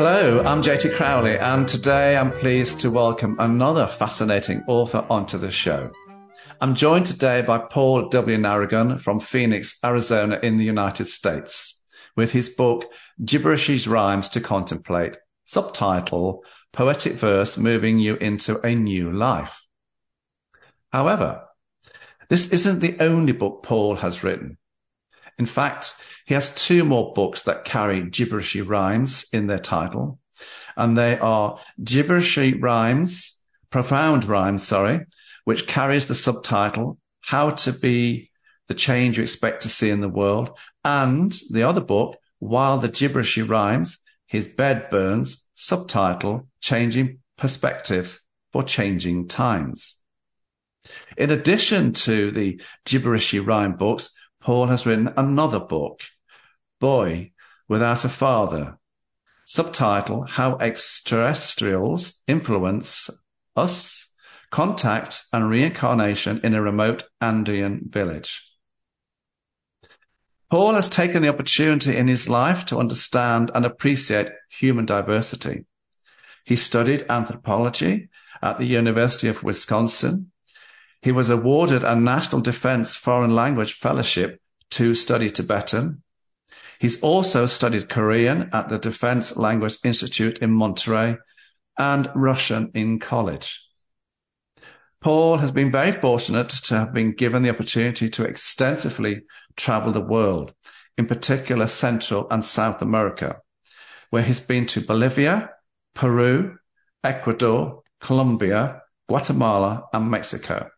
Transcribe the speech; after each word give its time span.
Hello, 0.00 0.40
I'm 0.44 0.62
JT 0.62 0.94
Crowley, 0.94 1.36
and 1.36 1.66
today 1.66 2.16
I'm 2.16 2.30
pleased 2.30 2.78
to 2.78 2.90
welcome 2.92 3.34
another 3.40 3.88
fascinating 3.88 4.62
author 4.68 5.04
onto 5.10 5.38
the 5.38 5.50
show. 5.50 5.90
I'm 6.60 6.76
joined 6.76 7.06
today 7.06 7.42
by 7.42 7.58
Paul 7.58 8.08
W. 8.08 8.38
Narrigan 8.38 9.00
from 9.00 9.18
Phoenix, 9.18 9.76
Arizona, 9.84 10.38
in 10.40 10.56
the 10.56 10.64
United 10.64 11.08
States, 11.08 11.82
with 12.14 12.30
his 12.30 12.48
book, 12.48 12.84
Gibberishy 13.24 13.88
Rhymes 13.88 14.28
to 14.28 14.40
Contemplate, 14.40 15.16
subtitle, 15.44 16.44
Poetic 16.72 17.14
Verse 17.14 17.58
Moving 17.58 17.98
You 17.98 18.14
into 18.18 18.64
a 18.64 18.76
New 18.76 19.10
Life. 19.10 19.66
However, 20.92 21.42
this 22.28 22.52
isn't 22.52 22.78
the 22.78 22.96
only 23.00 23.32
book 23.32 23.64
Paul 23.64 23.96
has 23.96 24.22
written. 24.22 24.58
In 25.40 25.46
fact, 25.46 25.94
he 26.28 26.34
has 26.34 26.50
two 26.50 26.84
more 26.84 27.14
books 27.14 27.44
that 27.44 27.64
carry 27.64 28.02
gibberishy 28.02 28.60
rhymes 28.60 29.24
in 29.32 29.46
their 29.46 29.58
title, 29.58 30.18
and 30.76 30.96
they 30.96 31.18
are 31.18 31.58
Gibberishy 31.80 32.54
Rhymes, 32.60 33.40
Profound 33.70 34.26
Rhymes, 34.26 34.62
sorry, 34.62 35.06
which 35.44 35.66
carries 35.66 36.04
the 36.04 36.14
subtitle 36.14 36.98
How 37.22 37.48
to 37.48 37.72
Be 37.72 38.30
the 38.66 38.74
Change 38.74 39.16
You 39.16 39.22
Expect 39.22 39.62
to 39.62 39.70
See 39.70 39.88
in 39.88 40.02
the 40.02 40.08
World, 40.10 40.50
and 40.84 41.32
the 41.50 41.62
other 41.62 41.80
book, 41.80 42.18
While 42.40 42.76
the 42.76 42.90
Gibberishy 42.90 43.48
Rhymes, 43.48 43.96
His 44.26 44.46
Bed 44.46 44.90
Burns, 44.90 45.42
subtitle 45.54 46.46
Changing 46.60 47.20
Perspectives 47.38 48.20
for 48.52 48.62
Changing 48.62 49.28
Times. 49.28 49.94
In 51.16 51.30
addition 51.30 51.94
to 51.94 52.30
the 52.30 52.60
gibberishy 52.84 53.40
rhyme 53.44 53.78
books, 53.78 54.10
Paul 54.42 54.66
has 54.66 54.84
written 54.84 55.10
another 55.16 55.58
book, 55.58 56.02
Boy 56.80 57.32
Without 57.68 58.04
a 58.04 58.08
Father, 58.08 58.78
subtitle 59.44 60.22
How 60.22 60.56
Extraterrestrials 60.56 62.22
Influence 62.26 63.10
Us, 63.54 64.08
Contact 64.50 65.24
and 65.32 65.50
Reincarnation 65.50 66.40
in 66.42 66.54
a 66.54 66.62
Remote 66.62 67.04
Andean 67.20 67.82
Village. 67.90 68.50
Paul 70.50 70.74
has 70.74 70.88
taken 70.88 71.22
the 71.22 71.28
opportunity 71.28 71.94
in 71.94 72.08
his 72.08 72.26
life 72.26 72.64
to 72.66 72.78
understand 72.78 73.50
and 73.54 73.66
appreciate 73.66 74.30
human 74.48 74.86
diversity. 74.86 75.66
He 76.44 76.56
studied 76.56 77.04
anthropology 77.10 78.08
at 78.40 78.56
the 78.56 78.64
University 78.64 79.28
of 79.28 79.42
Wisconsin. 79.42 80.30
He 81.02 81.12
was 81.12 81.28
awarded 81.28 81.84
a 81.84 81.94
National 81.94 82.40
Defense 82.40 82.94
Foreign 82.94 83.34
Language 83.34 83.74
Fellowship 83.74 84.40
to 84.70 84.94
study 84.94 85.30
Tibetan 85.30 86.02
He's 86.78 87.00
also 87.00 87.46
studied 87.46 87.88
Korean 87.88 88.50
at 88.52 88.68
the 88.68 88.78
Defense 88.78 89.36
Language 89.36 89.78
Institute 89.82 90.38
in 90.38 90.52
Monterey 90.52 91.16
and 91.76 92.10
Russian 92.14 92.70
in 92.74 93.00
college. 93.00 93.68
Paul 95.00 95.38
has 95.38 95.50
been 95.50 95.70
very 95.70 95.92
fortunate 95.92 96.48
to 96.48 96.74
have 96.74 96.92
been 96.92 97.12
given 97.12 97.42
the 97.42 97.50
opportunity 97.50 98.08
to 98.10 98.24
extensively 98.24 99.22
travel 99.56 99.92
the 99.92 100.00
world, 100.00 100.54
in 100.96 101.06
particular 101.06 101.66
Central 101.66 102.26
and 102.30 102.44
South 102.44 102.82
America, 102.82 103.40
where 104.10 104.22
he's 104.22 104.40
been 104.40 104.66
to 104.66 104.80
Bolivia, 104.80 105.50
Peru, 105.94 106.58
Ecuador, 107.04 107.82
Colombia, 108.00 108.82
Guatemala, 109.08 109.84
and 109.92 110.10
Mexico. 110.10 110.68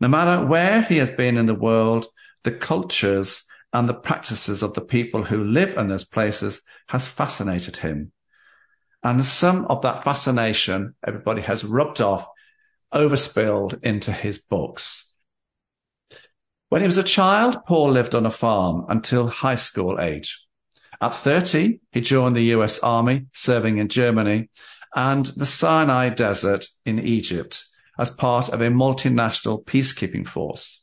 No 0.00 0.08
matter 0.08 0.44
where 0.44 0.82
he 0.82 0.98
has 0.98 1.10
been 1.10 1.36
in 1.36 1.46
the 1.46 1.54
world, 1.54 2.06
the 2.44 2.52
cultures 2.52 3.44
and 3.72 3.88
the 3.88 3.94
practices 3.94 4.62
of 4.62 4.74
the 4.74 4.80
people 4.80 5.24
who 5.24 5.44
live 5.44 5.76
in 5.76 5.88
those 5.88 6.04
places 6.04 6.62
has 6.88 7.06
fascinated 7.06 7.78
him. 7.78 8.12
And 9.02 9.24
some 9.24 9.66
of 9.66 9.82
that 9.82 10.04
fascination, 10.04 10.94
everybody 11.06 11.42
has 11.42 11.64
rubbed 11.64 12.00
off, 12.00 12.26
overspilled 12.92 13.78
into 13.82 14.12
his 14.12 14.38
books. 14.38 15.12
When 16.68 16.80
he 16.80 16.86
was 16.86 16.98
a 16.98 17.02
child, 17.02 17.64
Paul 17.66 17.92
lived 17.92 18.14
on 18.14 18.26
a 18.26 18.30
farm 18.30 18.86
until 18.88 19.28
high 19.28 19.54
school 19.54 20.00
age. 20.00 20.46
At 21.00 21.14
30, 21.14 21.80
he 21.92 22.00
joined 22.00 22.36
the 22.36 22.54
US 22.56 22.80
Army, 22.80 23.26
serving 23.32 23.78
in 23.78 23.88
Germany 23.88 24.48
and 24.94 25.26
the 25.26 25.46
Sinai 25.46 26.08
Desert 26.08 26.66
in 26.84 26.98
Egypt 26.98 27.64
as 27.98 28.10
part 28.10 28.48
of 28.48 28.60
a 28.60 28.68
multinational 28.68 29.64
peacekeeping 29.64 30.26
force. 30.26 30.77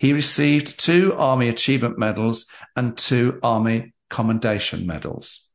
He 0.00 0.14
received 0.14 0.80
two 0.80 1.12
Army 1.12 1.50
Achievement 1.50 1.98
Medals 1.98 2.46
and 2.74 2.96
two 2.96 3.38
Army 3.42 3.92
Commendation 4.08 4.86
Medals. 4.86 5.46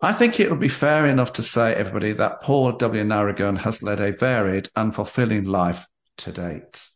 I 0.00 0.14
think 0.14 0.40
it 0.40 0.48
would 0.50 0.60
be 0.60 0.68
fair 0.68 1.06
enough 1.06 1.34
to 1.34 1.42
say, 1.42 1.74
everybody, 1.74 2.12
that 2.14 2.40
Paul 2.40 2.72
W. 2.72 3.04
Narrigan 3.04 3.58
has 3.58 3.82
led 3.82 4.00
a 4.00 4.12
varied 4.12 4.70
and 4.74 4.94
fulfilling 4.94 5.44
life 5.44 5.86
to 6.18 6.32
date. 6.32 6.88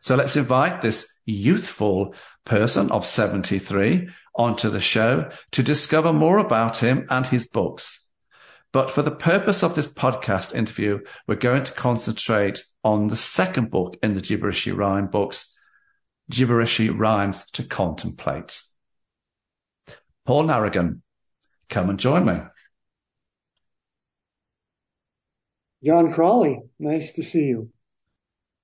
So 0.00 0.14
let's 0.14 0.36
invite 0.36 0.82
this 0.82 1.10
youthful 1.24 2.14
person 2.44 2.92
of 2.92 3.06
73 3.06 4.10
onto 4.34 4.68
the 4.68 4.78
show 4.78 5.30
to 5.52 5.62
discover 5.62 6.12
more 6.12 6.36
about 6.36 6.78
him 6.78 7.06
and 7.08 7.26
his 7.26 7.48
books. 7.48 8.04
But 8.74 8.90
for 8.90 9.00
the 9.00 9.10
purpose 9.10 9.62
of 9.62 9.74
this 9.74 9.86
podcast 9.86 10.54
interview, 10.54 11.00
we're 11.26 11.36
going 11.36 11.64
to 11.64 11.72
concentrate 11.72 12.62
on 12.88 13.08
the 13.08 13.16
second 13.16 13.70
book 13.70 13.98
in 14.02 14.14
the 14.14 14.20
Gibberishy 14.20 14.74
Rhyme 14.74 15.08
books, 15.08 15.54
Gibberishy 16.32 16.88
Rhymes 16.88 17.44
to 17.52 17.62
Contemplate. 17.62 18.62
Paul 20.24 20.44
Narrigan, 20.44 21.02
come 21.68 21.90
and 21.90 22.00
join 22.00 22.24
me. 22.24 22.40
John 25.84 26.14
Crawley, 26.14 26.62
nice 26.78 27.12
to 27.12 27.22
see 27.22 27.44
you. 27.44 27.68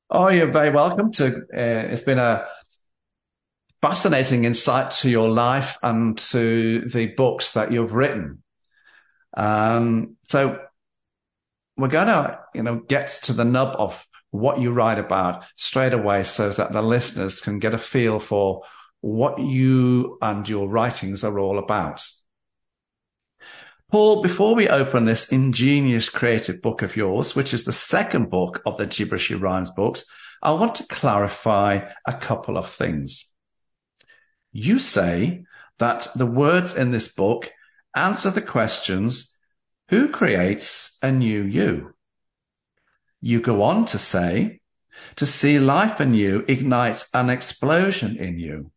Oh, 0.09 0.29
you're 0.29 0.51
very 0.51 0.71
welcome 0.71 1.13
to. 1.13 1.37
Uh, 1.55 1.93
it's 1.93 2.03
been 2.03 2.19
a 2.19 2.47
fascinating 3.83 4.45
insight 4.45 4.91
to 5.03 5.11
your 5.11 5.29
life 5.29 5.77
and 5.83 6.17
to 6.17 6.81
the 6.89 7.09
books 7.09 7.53
that 7.53 7.73
you've 7.73 7.93
written. 7.93 8.43
Um, 9.37 10.17
so 10.25 10.61
we're 11.77 11.89
going 11.89 12.07
to, 12.07 12.39
you 12.55 12.63
know, 12.63 12.77
get 12.77 13.09
to 13.25 13.35
the 13.35 13.45
nub 13.45 13.75
of 13.79 14.07
what 14.35 14.61
you 14.61 14.73
write 14.73 14.99
about 14.99 15.45
straight 15.55 15.93
away 15.93 16.25
so 16.25 16.51
that 16.51 16.73
the 16.73 16.83
listeners 16.83 17.41
can 17.41 17.61
get 17.61 17.73
a 17.73 17.79
feel 17.79 18.19
for 18.19 18.65
what 19.01 19.39
you 19.39 20.19
and 20.21 20.49
your 20.49 20.69
writings 20.69 21.23
are 21.23 21.39
all 21.39 21.57
about. 21.57 22.05
Paul, 23.93 24.23
before 24.23 24.57
we 24.57 24.69
open 24.69 25.05
this 25.05 25.29
ingenious 25.29 26.09
creative 26.09 26.61
book 26.61 26.83
of 26.83 26.97
yours, 26.97 27.37
which 27.37 27.55
is 27.55 27.63
the 27.63 27.71
second 27.71 28.29
book 28.29 28.61
of 28.67 28.77
the 28.77 28.89
Gibberishy 28.89 29.41
Rhymes 29.41 29.71
books, 29.71 30.05
I 30.43 30.51
want 30.51 30.75
to 30.77 30.87
clarify 30.89 31.89
a 32.05 32.15
couple 32.15 32.57
of 32.57 32.69
things. 32.69 33.33
You 34.51 34.81
say 34.81 35.45
that 35.79 36.09
the 36.17 36.27
words 36.27 36.75
in 36.75 36.91
this 36.91 37.07
book 37.07 37.53
answer 37.95 38.31
the 38.31 38.43
questions, 38.43 39.39
who 39.91 40.09
creates 40.09 40.99
a 41.03 41.13
new 41.13 41.43
you? 41.43 41.94
You 43.25 43.41
go 43.41 43.63
on 43.63 43.87
to 43.87 43.97
say, 43.97 44.61
to 45.17 45.25
see 45.25 45.59
life 45.59 45.99
in 45.99 46.13
you 46.13 46.45
ignites 46.47 47.09
an 47.15 47.31
explosion 47.31 48.19
in 48.19 48.39
you. 48.39 48.71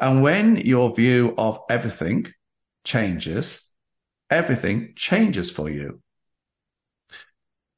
And 0.00 0.22
when 0.22 0.58
your 0.58 0.94
view 0.94 1.34
of 1.36 1.58
everything 1.68 2.32
changes, 2.84 3.60
everything 4.30 4.92
changes 4.94 5.50
for 5.50 5.68
you. 5.68 6.00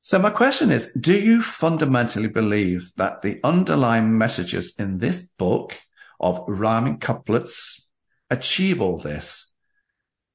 So 0.02 0.18
my 0.18 0.28
question 0.28 0.70
is, 0.70 0.92
do 1.00 1.18
you 1.18 1.40
fundamentally 1.40 2.28
believe 2.28 2.92
that 2.96 3.22
the 3.22 3.40
underlying 3.42 4.18
messages 4.18 4.74
in 4.78 4.98
this 4.98 5.30
book 5.38 5.80
of 6.20 6.44
rhyming 6.46 6.98
couplets 6.98 7.88
achieve 8.28 8.82
all 8.82 8.98
this? 8.98 9.50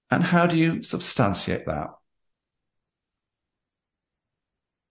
And 0.10 0.24
how 0.24 0.48
do 0.48 0.58
you 0.58 0.82
substantiate 0.82 1.68
that? 1.68 1.90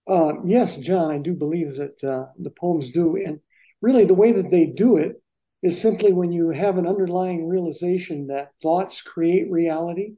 Uh, 0.09 0.33
yes, 0.43 0.75
John, 0.75 1.09
I 1.09 1.19
do 1.19 1.33
believe 1.33 1.75
that 1.77 2.03
uh, 2.03 2.33
the 2.37 2.49
poems 2.49 2.91
do. 2.91 3.15
And 3.15 3.39
really, 3.81 4.03
the 4.03 4.13
way 4.13 4.33
that 4.33 4.49
they 4.49 4.65
do 4.65 4.97
it 4.97 5.23
is 5.61 5.79
simply 5.79 6.11
when 6.11 6.33
you 6.33 6.49
have 6.49 6.77
an 6.77 6.85
underlying 6.87 7.47
realization 7.47 8.27
that 8.27 8.51
thoughts 8.61 9.01
create 9.01 9.49
reality 9.49 10.17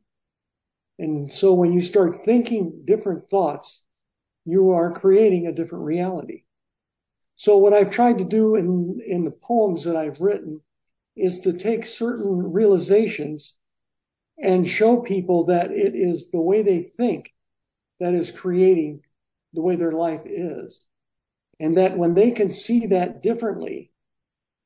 And 1.00 1.30
so 1.32 1.54
when 1.54 1.74
you 1.74 1.82
start 1.82 2.24
thinking 2.24 2.84
different 2.86 3.30
thoughts, 3.30 3.82
you 4.46 4.72
are 4.72 4.92
creating 4.94 5.48
a 5.48 5.52
different 5.54 5.84
reality. 5.84 6.44
So 7.36 7.58
what 7.58 7.74
I've 7.74 7.92
tried 7.92 8.20
to 8.20 8.26
do 8.26 8.56
in, 8.56 9.02
in 9.06 9.26
the 9.26 9.32
poems 9.32 9.84
that 9.86 9.96
I've 9.98 10.22
written 10.22 10.62
is 11.16 11.42
to 11.42 11.54
take 11.54 11.86
certain 11.86 12.52
realizations 12.54 13.56
and 14.42 14.68
show 14.68 15.02
people 15.02 15.46
that 15.46 15.72
it 15.72 15.96
is 15.96 16.32
the 16.32 16.42
way 16.42 16.62
they 16.64 16.84
think 16.84 17.34
that 18.00 18.14
is 18.16 18.32
creating 18.32 19.02
the 19.54 19.62
way 19.62 19.76
their 19.76 19.92
life 19.92 20.22
is. 20.26 20.86
And 21.60 21.78
that 21.78 21.98
when 21.98 22.14
they 22.14 22.32
can 22.32 22.52
see 22.52 22.88
that 22.88 23.22
differently, 23.22 23.92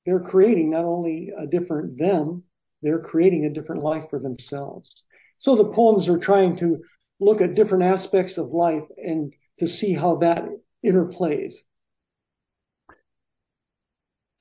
they're 0.05 0.21
creating 0.21 0.71
not 0.71 0.85
only 0.85 1.31
a 1.37 1.47
different 1.47 1.97
them, 1.97 2.43
they're 2.81 2.99
creating 2.99 3.45
a 3.45 3.49
different 3.49 3.83
life 3.83 4.09
for 4.09 4.19
themselves. 4.19 5.03
So 5.37 5.55
the 5.55 5.71
poems 5.71 6.07
are 6.07 6.17
trying 6.17 6.55
to 6.57 6.83
look 7.19 7.41
at 7.41 7.55
different 7.55 7.83
aspects 7.83 8.37
of 8.37 8.51
life 8.51 8.83
and 8.97 9.33
to 9.59 9.67
see 9.67 9.93
how 9.93 10.17
that 10.17 10.45
interplays. 10.85 11.55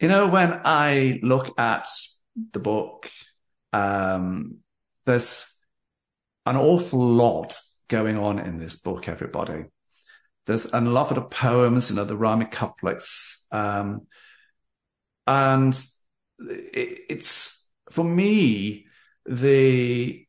You 0.01 0.09
know, 0.09 0.29
when 0.29 0.61
I 0.65 1.21
look 1.23 1.59
at 1.59 1.89
the 2.53 2.59
book, 2.59 3.11
um, 3.73 4.59
there's 5.07 5.47
an 6.47 6.57
awful 6.57 7.07
lot 7.07 7.59
going 7.89 8.19
on 8.19 8.39
in 8.39 8.59
this 8.59 8.77
book, 8.77 9.09
everybody. 9.09 9.65
There's 10.47 10.67
a 10.67 10.81
lot 10.81 11.11
of 11.11 11.15
the 11.15 11.23
poems, 11.23 11.91
you 11.91 11.97
know, 11.97 12.05
the 12.05 12.17
rhyming 12.17 12.49
couplets. 12.49 13.47
Um, 13.51 14.07
and 15.27 15.75
it, 16.39 16.99
it's, 17.09 17.71
for 17.91 18.05
me, 18.05 18.87
the, 19.27 20.27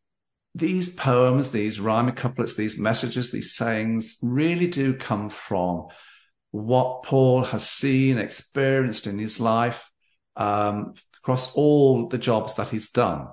these 0.54 0.90
poems, 0.90 1.52
these 1.52 1.80
rhyming 1.80 2.16
couplets, 2.16 2.56
these 2.56 2.78
messages, 2.78 3.32
these 3.32 3.56
sayings 3.56 4.18
really 4.22 4.68
do 4.68 4.94
come 4.94 5.30
from 5.30 5.88
what 6.52 7.04
Paul 7.04 7.44
has 7.44 7.68
seen, 7.70 8.18
experienced 8.18 9.08
in 9.08 9.20
his 9.20 9.42
life, 9.42 9.92
um, 10.38 10.94
across 11.18 11.54
all 11.56 12.08
the 12.08 12.18
jobs 12.18 12.54
that 12.56 12.70
he's 12.70 12.92
done. 12.92 13.28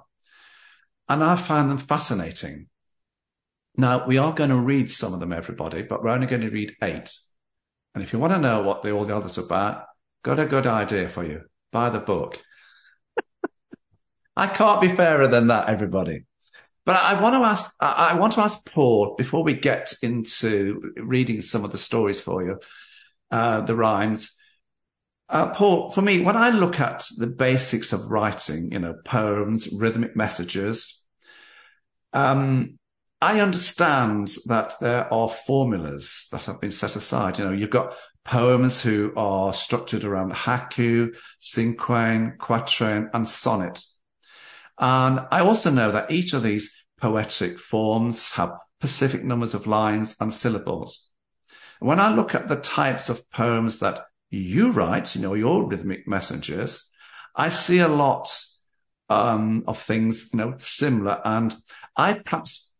And 1.09 1.23
I 1.23 1.37
find 1.37 1.71
them 1.71 1.79
fascinating. 1.79 2.69
Now, 3.77 4.07
we 4.07 4.19
are 4.19 4.33
going 4.33 4.51
to 4.51 4.57
read 4.57 4.91
some 4.91 5.15
of 5.15 5.21
them, 5.21 5.33
everybody, 5.33 5.83
but 5.83 6.03
we're 6.03 6.11
only 6.11 6.27
going 6.27 6.43
to 6.43 6.51
read 6.51 6.77
eight. 6.83 7.17
And 7.95 8.03
if 8.03 8.13
you 8.13 8.19
want 8.19 8.33
to 8.33 8.39
know 8.39 8.63
what 8.63 8.83
the, 8.83 8.91
all 8.93 9.05
the 9.05 9.17
others 9.17 9.39
are 9.39 9.45
about, 9.45 9.87
got 10.23 10.39
a 10.39 10.47
good 10.47 10.67
idea 10.67 11.09
for 11.09 11.25
you. 11.25 11.43
Buy 11.71 11.91
the 11.91 11.99
book. 11.99 12.39
I 14.37 14.47
can't 14.47 14.81
be 14.81 14.89
fairer 14.89 15.29
than 15.29 15.49
that, 15.49 15.69
everybody. 15.69 16.25
But 16.85 16.97
I 16.97 17.21
want 17.21 17.35
to 17.35 17.47
ask, 17.47 17.75
I 17.81 18.15
want 18.15 18.33
to 18.35 18.41
ask 18.41 18.65
Paul 18.67 19.15
before 19.17 19.45
we 19.45 19.55
get 19.55 19.93
into 20.03 20.93
reading 20.97 21.41
some 21.41 21.65
of 21.65 21.73
the 21.73 21.79
stories 21.79 22.21
for 22.21 22.45
you, 22.45 22.59
uh, 23.31 23.61
the 23.61 23.77
rhymes. 23.77 24.35
Uh, 25.29 25.51
Paul, 25.51 25.93
for 25.93 26.03
me, 26.03 26.21
when 26.23 26.37
I 26.37 26.51
look 26.51 26.81
at 26.81 27.07
the 27.17 27.29
basics 27.29 27.93
of 27.93 28.11
writing, 28.11 28.73
you 28.73 28.81
know, 28.81 28.95
poems, 29.05 29.73
rhythmic 29.73 30.17
messages, 30.17 31.07
um, 32.13 32.79
I 33.23 33.39
understand 33.39 34.35
that 34.47 34.75
there 34.81 35.11
are 35.15 35.29
formulas 35.29 36.27
that 36.33 36.47
have 36.47 36.61
been 36.61 36.73
set 36.73 36.97
aside. 36.97 37.39
You 37.39 37.45
know, 37.45 37.53
you've 37.53 37.71
got 37.71 37.95
poems 38.25 38.83
who 38.83 39.13
are 39.17 39.55
structured 39.55 40.05
around 40.05 40.33
haiku, 40.33 41.15
cinquain, 41.41 42.37
quatrain, 42.39 43.11
and 43.15 43.29
sonnet. 43.29 43.85
And 44.77 45.21
I 45.31 45.39
also 45.39 45.71
know 45.71 45.93
that 45.93 46.11
each 46.11 46.33
of 46.33 46.43
these 46.43 46.85
poetic 47.01 47.61
forms 47.61 48.33
have 48.33 48.55
specific 48.81 49.23
numbers 49.23 49.55
of 49.55 49.69
lines 49.69 50.17
and 50.19 50.35
syllables. 50.35 51.09
When 51.79 52.01
I 52.01 52.13
look 52.13 52.35
at 52.35 52.49
the 52.49 52.57
types 52.57 53.09
of 53.09 53.31
poems 53.31 53.79
that 53.79 54.05
you 54.31 54.73
write, 54.73 55.15
you 55.15 55.23
know, 55.23 55.35
your 55.35 55.69
rhythmic 55.69 56.09
messages, 56.09 56.91
I 57.37 57.51
see 57.51 57.79
a 57.79 57.87
lot 57.87 58.37
um, 59.09 59.63
of 59.69 59.79
things, 59.79 60.31
you 60.33 60.39
know, 60.39 60.57
similar. 60.59 61.21
And 61.25 61.55
I 61.97 62.15
perhaps 62.15 62.72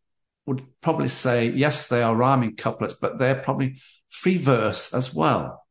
would 0.45 0.63
probably 0.81 1.07
say, 1.07 1.49
yes, 1.49 1.87
they 1.87 2.03
are 2.03 2.15
rhyming 2.15 2.55
couplets, 2.55 2.95
but 2.99 3.17
they're 3.17 3.35
probably 3.35 3.79
free 4.09 4.37
verse 4.37 4.93
as 4.93 5.13
well. 5.13 5.63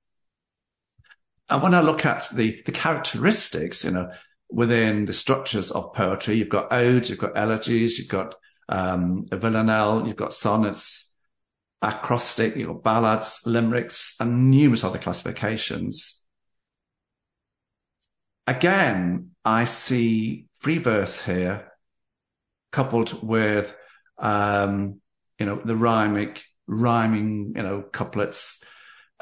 And 1.48 1.62
when 1.62 1.74
I 1.74 1.80
look 1.80 2.06
at 2.06 2.28
the, 2.32 2.62
the 2.64 2.72
characteristics, 2.72 3.84
you 3.84 3.90
know, 3.90 4.10
within 4.50 5.04
the 5.04 5.12
structures 5.12 5.70
of 5.70 5.92
poetry, 5.92 6.36
you've 6.36 6.48
got 6.48 6.72
odes, 6.72 7.10
you've 7.10 7.18
got 7.18 7.36
elegies, 7.36 7.98
you've 7.98 8.08
got, 8.08 8.34
um, 8.68 9.22
villanelle, 9.30 10.06
you've 10.06 10.16
got 10.16 10.32
sonnets, 10.32 11.14
acrostic, 11.82 12.56
you've 12.56 12.68
got 12.68 12.82
ballads, 12.82 13.42
limericks, 13.44 14.14
and 14.20 14.50
numerous 14.50 14.84
other 14.84 14.98
classifications. 14.98 16.24
Again, 18.46 19.30
I 19.44 19.64
see 19.66 20.46
free 20.58 20.78
verse 20.78 21.22
here 21.22 21.72
coupled 22.70 23.22
with 23.22 23.76
um, 24.18 25.00
you 25.38 25.46
know, 25.46 25.60
the 25.64 25.76
rhyming, 25.76 26.36
rhyming, 26.66 27.54
you 27.56 27.62
know, 27.62 27.82
couplets. 27.82 28.62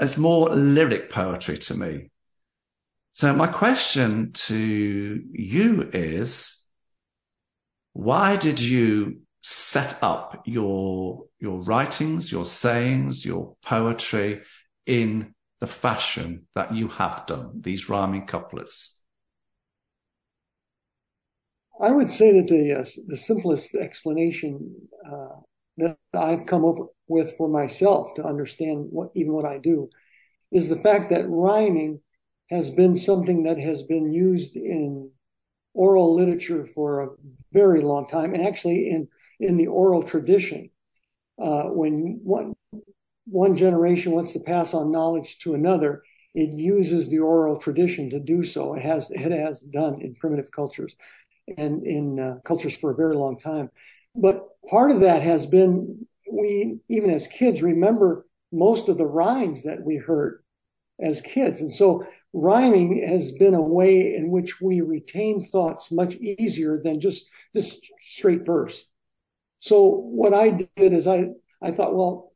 It's 0.00 0.16
more 0.16 0.50
lyric 0.50 1.10
poetry 1.10 1.58
to 1.58 1.74
me. 1.76 2.10
So 3.12 3.32
my 3.32 3.48
question 3.48 4.32
to 4.32 5.22
you 5.32 5.90
is, 5.92 6.56
why 7.92 8.36
did 8.36 8.60
you 8.60 9.22
set 9.42 10.02
up 10.02 10.42
your, 10.46 11.24
your 11.38 11.62
writings, 11.64 12.30
your 12.30 12.44
sayings, 12.44 13.24
your 13.24 13.56
poetry 13.62 14.42
in 14.86 15.34
the 15.58 15.66
fashion 15.66 16.46
that 16.54 16.74
you 16.74 16.88
have 16.88 17.26
done, 17.26 17.60
these 17.60 17.88
rhyming 17.88 18.26
couplets? 18.26 18.99
I 21.80 21.90
would 21.90 22.10
say 22.10 22.32
that 22.32 22.48
the 22.48 22.74
uh, 22.80 22.84
the 23.06 23.16
simplest 23.16 23.74
explanation 23.74 24.74
uh, 25.10 25.36
that 25.78 25.96
I've 26.12 26.46
come 26.46 26.64
up 26.64 26.76
with 27.08 27.34
for 27.36 27.48
myself 27.48 28.14
to 28.14 28.24
understand 28.24 28.88
what 28.90 29.10
even 29.14 29.32
what 29.32 29.46
I 29.46 29.58
do 29.58 29.88
is 30.52 30.68
the 30.68 30.82
fact 30.82 31.10
that 31.10 31.28
rhyming 31.28 32.00
has 32.50 32.70
been 32.70 32.94
something 32.96 33.44
that 33.44 33.58
has 33.58 33.82
been 33.82 34.12
used 34.12 34.56
in 34.56 35.10
oral 35.74 36.14
literature 36.14 36.66
for 36.66 37.02
a 37.02 37.08
very 37.52 37.80
long 37.80 38.06
time, 38.06 38.34
and 38.34 38.46
actually 38.46 38.90
in 38.90 39.08
in 39.40 39.56
the 39.56 39.68
oral 39.68 40.02
tradition. 40.02 40.70
Uh, 41.38 41.64
when 41.64 42.20
one 42.22 42.54
one 43.26 43.56
generation 43.56 44.12
wants 44.12 44.32
to 44.32 44.40
pass 44.40 44.74
on 44.74 44.92
knowledge 44.92 45.38
to 45.38 45.54
another, 45.54 46.02
it 46.34 46.52
uses 46.52 47.08
the 47.08 47.18
oral 47.18 47.58
tradition 47.58 48.10
to 48.10 48.20
do 48.20 48.42
so. 48.44 48.74
It 48.74 48.82
has 48.82 49.10
it 49.10 49.32
has 49.32 49.62
done 49.62 50.02
in 50.02 50.14
primitive 50.14 50.50
cultures 50.50 50.94
and 51.56 51.86
in 51.86 52.18
uh, 52.18 52.36
cultures 52.44 52.76
for 52.76 52.90
a 52.90 52.96
very 52.96 53.16
long 53.16 53.38
time. 53.38 53.70
But 54.14 54.46
part 54.68 54.90
of 54.90 55.00
that 55.00 55.22
has 55.22 55.46
been 55.46 56.06
we, 56.30 56.78
even 56.88 57.10
as 57.10 57.26
kids, 57.26 57.62
remember 57.62 58.26
most 58.52 58.88
of 58.88 58.98
the 58.98 59.06
rhymes 59.06 59.62
that 59.64 59.82
we 59.82 59.96
heard 59.96 60.42
as 61.00 61.20
kids. 61.20 61.60
And 61.60 61.72
so 61.72 62.04
rhyming 62.32 63.02
has 63.06 63.32
been 63.32 63.54
a 63.54 63.62
way 63.62 64.14
in 64.14 64.30
which 64.30 64.60
we 64.60 64.80
retain 64.80 65.44
thoughts 65.44 65.90
much 65.90 66.14
easier 66.16 66.80
than 66.82 67.00
just 67.00 67.28
this 67.52 67.80
straight 68.12 68.44
verse. 68.46 68.84
So 69.60 69.88
what 69.88 70.34
I 70.34 70.50
did 70.50 70.92
is 70.92 71.06
I, 71.06 71.26
I 71.62 71.70
thought, 71.70 71.94
well, 71.94 72.32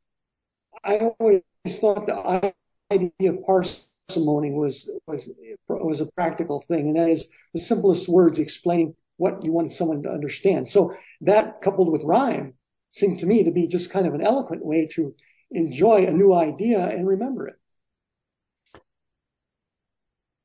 I 0.83 1.13
always 1.19 1.43
thought 1.79 2.07
the 2.07 2.53
idea 2.93 3.33
of 3.33 3.45
parsimony 3.47 4.51
was, 4.53 4.91
was, 5.07 5.31
was 5.69 6.01
a 6.01 6.13
practical 6.13 6.61
thing. 6.61 6.89
And 6.89 6.97
that 6.97 7.09
is 7.09 7.29
the 7.55 7.61
simplest 7.61 8.09
words 8.09 8.39
explaining 8.39 8.95
what 9.17 9.45
you 9.45 9.53
want 9.53 9.73
someone 9.73 10.03
to 10.03 10.11
understand. 10.11 10.69
So 10.69 10.95
that 11.23 11.61
coupled 11.63 11.91
with 11.93 12.05
rhyme 12.05 12.55
seemed 12.91 13.21
to 13.21 13.27
me 13.27 13.45
to 13.45 13.51
be 13.51 13.67
just 13.67 13.91
kind 13.91 14.07
of 14.07 14.15
an 14.15 14.23
eloquent 14.23 14.65
way 14.65 14.89
to 14.95 15.15
enjoy 15.51 16.07
a 16.07 16.13
new 16.13 16.33
idea 16.33 16.81
and 16.81 17.07
remember 17.07 17.49
it. 17.49 17.57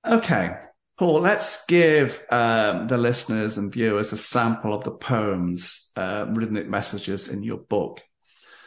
Okay. 0.07 0.55
Paul, 0.97 1.21
let's 1.21 1.65
give 1.65 2.21
um, 2.29 2.87
the 2.87 2.97
listeners 2.97 3.57
and 3.57 3.71
viewers 3.71 4.11
a 4.11 4.17
sample 4.17 4.73
of 4.73 4.83
the 4.83 4.91
poems, 4.91 5.91
uh, 5.95 6.25
rhythmic 6.33 6.67
messages 6.67 7.29
in 7.29 7.41
your 7.41 7.57
book, 7.57 8.01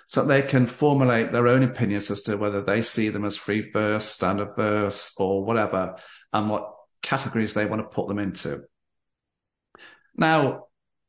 so 0.06 0.25
they 0.25 0.40
can 0.40 0.66
formulate 0.66 1.30
their 1.30 1.47
own 1.47 1.62
opinions 1.62 2.11
as 2.11 2.23
to 2.23 2.37
whether 2.37 2.62
they 2.62 2.80
see 2.80 3.11
them 3.11 3.26
as 3.26 3.37
free 3.37 3.71
verse, 3.71 4.06
standard 4.06 4.56
verse, 4.56 5.12
or 5.18 5.44
whatever, 5.44 5.97
and 6.32 6.49
what 6.49 6.73
categories 7.02 7.52
they 7.52 7.66
want 7.66 7.82
to 7.82 7.94
put 7.94 8.09
them 8.09 8.18
into. 8.18 8.62
Now, 10.16 10.66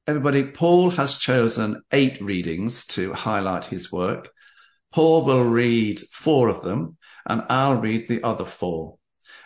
everybody, 0.07 0.43
Paul 0.43 0.91
has 0.91 1.17
chosen 1.17 1.81
eight 1.91 2.21
readings 2.21 2.85
to 2.87 3.13
highlight 3.13 3.65
his 3.65 3.91
work. 3.91 4.29
Paul 4.93 5.25
will 5.25 5.43
read 5.43 5.99
four 6.11 6.49
of 6.49 6.61
them 6.61 6.97
and 7.25 7.43
I'll 7.49 7.75
read 7.75 8.07
the 8.07 8.23
other 8.23 8.45
four. 8.45 8.97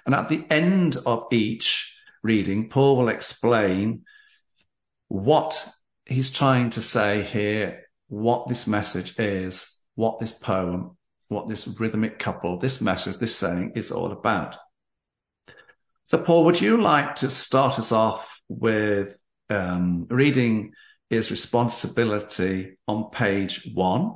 And 0.06 0.14
at 0.14 0.30
the 0.30 0.46
end 0.50 0.98
of 1.06 1.28
each 1.32 1.98
reading, 2.24 2.70
Paul 2.70 2.98
will 2.98 3.10
explain 3.10 4.04
what 5.08 5.68
he's 6.06 6.32
trying 6.32 6.70
to 6.72 6.82
say 6.82 7.24
here 7.24 7.84
what 8.10 8.48
this 8.48 8.68
message 8.68 9.20
is, 9.20 9.70
what 9.96 10.20
this 10.20 10.32
poem, 10.32 10.98
what 11.28 11.50
this 11.50 11.68
rhythmic 11.68 12.20
couple, 12.20 12.58
this 12.58 12.80
message, 12.80 13.18
this 13.18 13.36
saying 13.36 13.74
is 13.76 13.92
all 13.92 14.12
about. 14.12 14.58
So, 16.06 16.18
Paul, 16.18 16.46
would 16.46 16.62
you 16.62 16.82
like 16.82 17.16
to 17.16 17.30
start 17.30 17.78
us 17.80 17.92
off 17.92 18.42
with 18.48 19.18
um, 19.50 20.08
reading 20.10 20.74
is 21.10 21.32
responsibility 21.32 22.77
on 22.88 23.10
page 23.10 23.70
one 23.74 24.13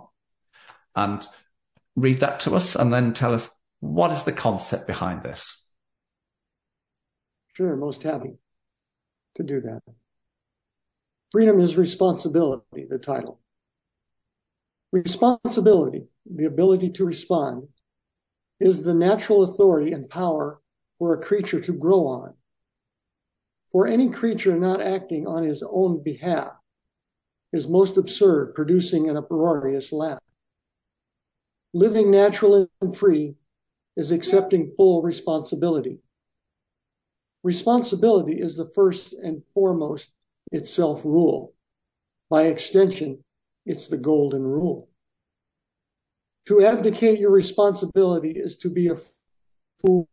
and 0.95 1.25
read 1.95 2.19
that 2.19 2.41
to 2.41 2.55
us 2.55 2.75
and 2.75 2.93
then 2.93 3.13
tell 3.13 3.33
us 3.33 3.49
what 3.79 4.11
is 4.11 4.23
the 4.23 4.31
concept 4.31 4.87
behind 4.87 5.23
this? 5.23 5.65
Sure, 7.53 7.75
most 7.75 8.03
happy 8.03 8.37
to 9.35 9.43
do 9.43 9.61
that. 9.61 9.81
Freedom 11.31 11.59
is 11.59 11.77
responsibility, 11.77 12.85
the 12.89 12.99
title. 12.99 13.39
Responsibility, 14.91 16.03
the 16.25 16.45
ability 16.45 16.89
to 16.91 17.05
respond, 17.05 17.67
is 18.59 18.83
the 18.83 18.93
natural 18.93 19.43
authority 19.43 19.93
and 19.93 20.09
power 20.09 20.61
for 20.99 21.13
a 21.13 21.21
creature 21.21 21.61
to 21.61 21.73
grow 21.73 22.07
on. 22.07 22.33
For 23.71 23.87
any 23.87 24.09
creature 24.09 24.57
not 24.57 24.81
acting 24.81 25.27
on 25.27 25.43
his 25.43 25.63
own 25.63 26.03
behalf 26.03 26.51
is 27.53 27.69
most 27.69 27.97
absurd, 27.97 28.53
producing 28.53 29.09
an 29.09 29.15
uproarious 29.15 29.93
laugh. 29.93 30.19
Living 31.73 32.11
natural 32.11 32.69
and 32.81 32.95
free 32.95 33.35
is 33.95 34.11
accepting 34.11 34.73
full 34.75 35.01
responsibility. 35.01 35.99
Responsibility 37.43 38.41
is 38.41 38.57
the 38.57 38.65
first 38.65 39.13
and 39.13 39.41
foremost 39.53 40.11
it's 40.51 40.69
self 40.69 41.05
rule. 41.05 41.53
By 42.29 42.43
extension, 42.47 43.23
it's 43.65 43.87
the 43.87 43.97
golden 43.97 44.43
rule. 44.43 44.89
To 46.47 46.65
abdicate 46.65 47.19
your 47.19 47.31
responsibility 47.31 48.31
is 48.31 48.57
to 48.57 48.69
be 48.69 48.89
a 48.89 48.97
fool, 49.79 50.09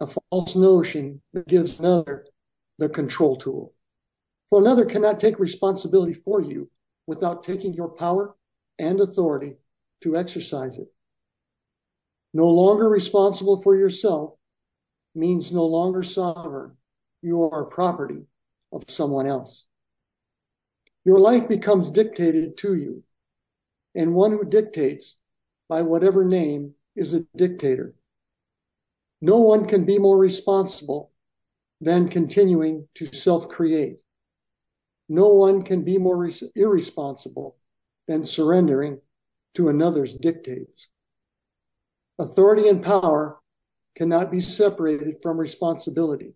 a 0.00 0.06
false 0.06 0.56
notion 0.56 1.20
that 1.32 1.46
gives 1.46 1.78
another 1.78 2.26
the 2.78 2.88
control 2.88 3.36
tool. 3.36 3.72
For 4.48 4.60
another 4.60 4.84
cannot 4.84 5.20
take 5.20 5.38
responsibility 5.38 6.12
for 6.12 6.40
you 6.40 6.70
without 7.06 7.44
taking 7.44 7.74
your 7.74 7.88
power 7.88 8.34
and 8.78 9.00
authority 9.00 9.54
to 10.02 10.16
exercise 10.16 10.78
it. 10.78 10.88
No 12.32 12.48
longer 12.48 12.88
responsible 12.88 13.62
for 13.62 13.76
yourself 13.76 14.34
means 15.14 15.52
no 15.52 15.64
longer 15.64 16.02
sovereign. 16.02 16.72
You 17.22 17.44
are 17.44 17.64
property 17.64 18.26
of 18.72 18.84
someone 18.88 19.26
else. 19.26 19.66
Your 21.04 21.20
life 21.20 21.48
becomes 21.48 21.90
dictated 21.90 22.56
to 22.58 22.74
you, 22.74 23.02
and 23.94 24.14
one 24.14 24.32
who 24.32 24.44
dictates 24.44 25.16
by 25.68 25.82
whatever 25.82 26.24
name 26.24 26.74
is 26.96 27.14
a 27.14 27.20
dictator. 27.36 27.94
No 29.24 29.38
one 29.38 29.64
can 29.64 29.86
be 29.86 29.96
more 29.96 30.18
responsible 30.18 31.10
than 31.80 32.10
continuing 32.10 32.86
to 32.96 33.06
self 33.06 33.48
create. 33.48 33.96
No 35.08 35.28
one 35.28 35.62
can 35.62 35.82
be 35.82 35.96
more 35.96 36.30
irresponsible 36.54 37.56
than 38.06 38.22
surrendering 38.22 39.00
to 39.54 39.70
another's 39.70 40.14
dictates. 40.14 40.88
Authority 42.18 42.68
and 42.68 42.82
power 42.82 43.40
cannot 43.96 44.30
be 44.30 44.40
separated 44.40 45.22
from 45.22 45.38
responsibility. 45.38 46.34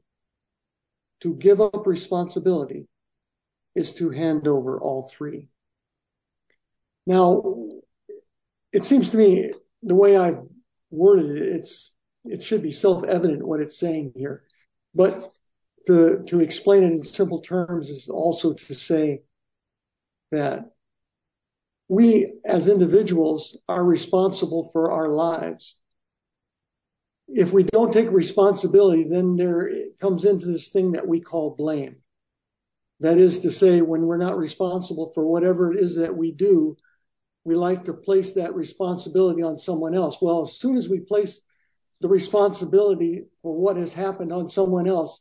To 1.21 1.35
give 1.35 1.61
up 1.61 1.87
responsibility 1.87 2.89
is 3.75 3.93
to 3.97 4.09
hand 4.09 4.49
over 4.49 4.81
all 4.81 5.03
three. 5.03 5.51
Now, 7.07 7.69
it 8.73 8.87
seems 8.87 9.11
to 9.11 9.19
me 9.19 9.53
the 9.83 9.95
way 9.95 10.17
I've 10.17 10.41
worded 10.91 11.37
it, 11.37 11.49
it's 11.49 11.95
it 12.31 12.43
should 12.43 12.63
be 12.63 12.71
self-evident 12.71 13.47
what 13.47 13.61
it's 13.61 13.79
saying 13.79 14.13
here. 14.15 14.43
But 14.95 15.37
to 15.87 16.23
to 16.27 16.41
explain 16.41 16.83
it 16.83 16.93
in 16.93 17.03
simple 17.03 17.41
terms 17.41 17.91
is 17.91 18.09
also 18.09 18.53
to 18.53 18.75
say 18.75 19.23
that 20.31 20.71
we 21.89 22.35
as 22.45 22.69
individuals 22.69 23.57
are 23.69 23.85
responsible 23.85 24.71
for 24.73 24.93
our 24.93 25.09
lives. 25.09 25.75
If 27.29 27.53
we 27.53 27.63
don't 27.63 27.93
take 27.93 28.11
responsibility, 28.11 29.05
then 29.05 29.37
there 29.37 29.71
comes 30.01 30.25
into 30.25 30.47
this 30.47 30.69
thing 30.69 30.93
that 30.93 31.07
we 31.07 31.21
call 31.21 31.55
blame. 31.57 31.97
That 33.01 33.19
is 33.19 33.41
to 33.41 33.51
say, 33.51 33.81
when 33.81 34.03
we're 34.03 34.17
not 34.17 34.37
responsible 34.37 35.13
for 35.15 35.27
whatever 35.27 35.73
it 35.73 35.79
is 35.79 35.97
that 35.97 36.17
we 36.17 36.33
do, 36.33 36.77
we 37.45 37.55
like 37.55 37.85
to 37.85 37.93
place 37.93 38.33
that 38.33 38.55
responsibility 38.55 39.43
on 39.43 39.57
someone 39.57 39.95
else. 39.95 40.19
Well, 40.21 40.41
as 40.41 40.59
soon 40.59 40.77
as 40.77 40.89
we 40.89 41.01
place 41.01 41.41
the 42.01 42.09
responsibility 42.09 43.25
for 43.43 43.57
what 43.57 43.77
has 43.77 43.93
happened 43.93 44.33
on 44.33 44.49
someone 44.49 44.89
else, 44.89 45.21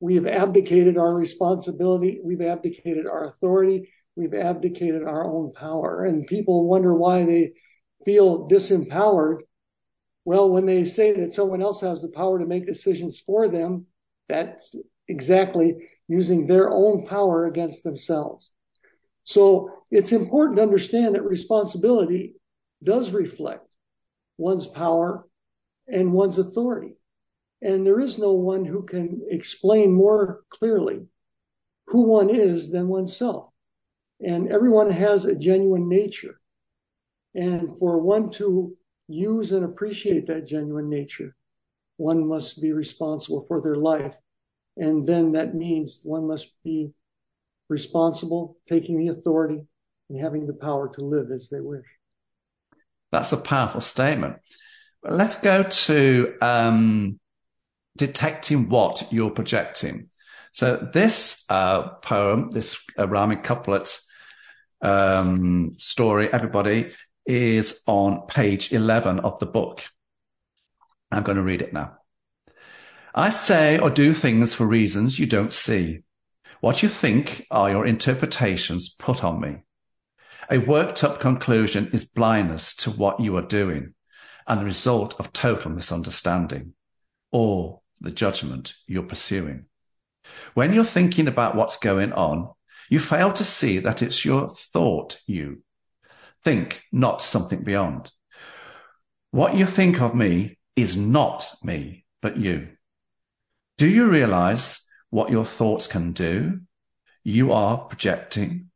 we 0.00 0.16
have 0.16 0.26
abdicated 0.26 0.98
our 0.98 1.14
responsibility, 1.14 2.20
we've 2.24 2.42
abdicated 2.42 3.06
our 3.06 3.26
authority, 3.26 3.90
we've 4.16 4.34
abdicated 4.34 5.02
our 5.04 5.24
own 5.24 5.52
power. 5.52 6.04
And 6.04 6.26
people 6.26 6.68
wonder 6.68 6.94
why 6.94 7.24
they 7.24 7.52
feel 8.04 8.48
disempowered. 8.48 9.40
Well, 10.24 10.50
when 10.50 10.66
they 10.66 10.84
say 10.84 11.12
that 11.12 11.32
someone 11.32 11.62
else 11.62 11.80
has 11.80 12.02
the 12.02 12.08
power 12.08 12.38
to 12.38 12.46
make 12.46 12.66
decisions 12.66 13.20
for 13.20 13.48
them, 13.48 13.86
that's 14.28 14.74
exactly 15.08 15.76
using 16.08 16.46
their 16.46 16.70
own 16.70 17.04
power 17.06 17.46
against 17.46 17.84
themselves. 17.84 18.54
So 19.24 19.70
it's 19.90 20.12
important 20.12 20.56
to 20.56 20.62
understand 20.62 21.14
that 21.14 21.24
responsibility 21.24 22.34
does 22.82 23.12
reflect 23.12 23.66
one's 24.36 24.66
power 24.66 25.26
and 25.92 26.12
one's 26.12 26.38
authority. 26.38 26.96
And 27.62 27.86
there 27.86 28.00
is 28.00 28.18
no 28.18 28.32
one 28.32 28.64
who 28.64 28.82
can 28.82 29.22
explain 29.30 29.92
more 29.92 30.42
clearly 30.50 31.06
who 31.86 32.02
one 32.02 32.30
is 32.30 32.70
than 32.70 32.88
oneself. 32.88 33.50
And 34.20 34.50
everyone 34.50 34.90
has 34.90 35.24
a 35.24 35.36
genuine 35.36 35.88
nature. 35.88 36.40
And 37.34 37.78
for 37.78 38.00
one 38.00 38.30
to 38.30 38.76
use 39.08 39.52
and 39.52 39.64
appreciate 39.64 40.26
that 40.26 40.46
genuine 40.46 40.88
nature, 40.88 41.36
one 41.96 42.26
must 42.26 42.60
be 42.60 42.72
responsible 42.72 43.44
for 43.46 43.60
their 43.60 43.76
life 43.76 44.16
and 44.76 45.06
then 45.06 45.32
that 45.32 45.54
means 45.54 46.00
one 46.04 46.26
must 46.26 46.50
be 46.64 46.92
responsible, 47.68 48.56
taking 48.66 48.98
the 48.98 49.08
authority, 49.08 49.60
and 50.08 50.18
having 50.18 50.46
the 50.46 50.54
power 50.54 50.88
to 50.94 51.02
live 51.02 51.30
as 51.30 51.48
they 51.48 51.60
wish. 51.60 51.86
That's 53.10 53.32
a 53.32 53.36
powerful 53.36 53.80
statement. 53.80 54.36
Let's 55.04 55.36
go 55.36 55.64
to 55.64 56.34
um, 56.40 57.18
detecting 57.96 58.68
what 58.68 59.08
you're 59.10 59.30
projecting. 59.30 60.10
So 60.52 60.88
this 60.92 61.44
uh, 61.48 61.88
poem, 62.02 62.50
this 62.50 62.80
uh, 62.98 63.08
rhyming 63.08 63.42
couplet 63.42 63.98
um, 64.80 65.72
story, 65.78 66.32
everybody, 66.32 66.92
is 67.26 67.80
on 67.86 68.26
page 68.26 68.72
11 68.72 69.20
of 69.20 69.38
the 69.38 69.46
book. 69.46 69.84
I'm 71.10 71.24
going 71.24 71.36
to 71.36 71.42
read 71.42 71.62
it 71.62 71.72
now. 71.72 71.98
I 73.14 73.30
say 73.30 73.78
or 73.78 73.90
do 73.90 74.14
things 74.14 74.54
for 74.54 74.66
reasons 74.66 75.18
you 75.18 75.26
don't 75.26 75.52
see. 75.52 76.00
What 76.60 76.82
you 76.82 76.88
think 76.88 77.44
are 77.50 77.70
your 77.70 77.86
interpretations 77.86 78.88
put 78.88 79.24
on 79.24 79.40
me. 79.40 79.64
A 80.48 80.58
worked 80.58 81.02
up 81.02 81.18
conclusion 81.18 81.90
is 81.92 82.04
blindness 82.04 82.74
to 82.76 82.90
what 82.90 83.20
you 83.20 83.36
are 83.36 83.42
doing 83.42 83.94
and 84.52 84.60
the 84.60 84.66
result 84.66 85.18
of 85.18 85.32
total 85.32 85.70
misunderstanding 85.70 86.74
or 87.30 87.80
the 88.02 88.10
judgment 88.10 88.74
you're 88.86 89.02
pursuing. 89.02 89.64
When 90.52 90.74
you're 90.74 90.84
thinking 90.84 91.26
about 91.26 91.54
what's 91.54 91.78
going 91.78 92.12
on, 92.12 92.50
you 92.90 92.98
fail 92.98 93.32
to 93.32 93.44
see 93.44 93.78
that 93.78 94.02
it's 94.02 94.26
your 94.26 94.50
thought 94.50 95.18
you 95.26 95.62
think, 96.44 96.82
not 96.92 97.22
something 97.22 97.62
beyond. 97.62 98.10
What 99.30 99.56
you 99.56 99.64
think 99.64 100.02
of 100.02 100.14
me 100.14 100.58
is 100.76 100.98
not 100.98 101.50
me, 101.64 102.04
but 102.20 102.36
you. 102.36 102.76
Do 103.78 103.88
you 103.88 104.04
realize 104.06 104.82
what 105.08 105.30
your 105.30 105.46
thoughts 105.46 105.86
can 105.86 106.12
do? 106.12 106.60
You 107.24 107.52
are 107.52 107.78
projecting. 107.78 108.68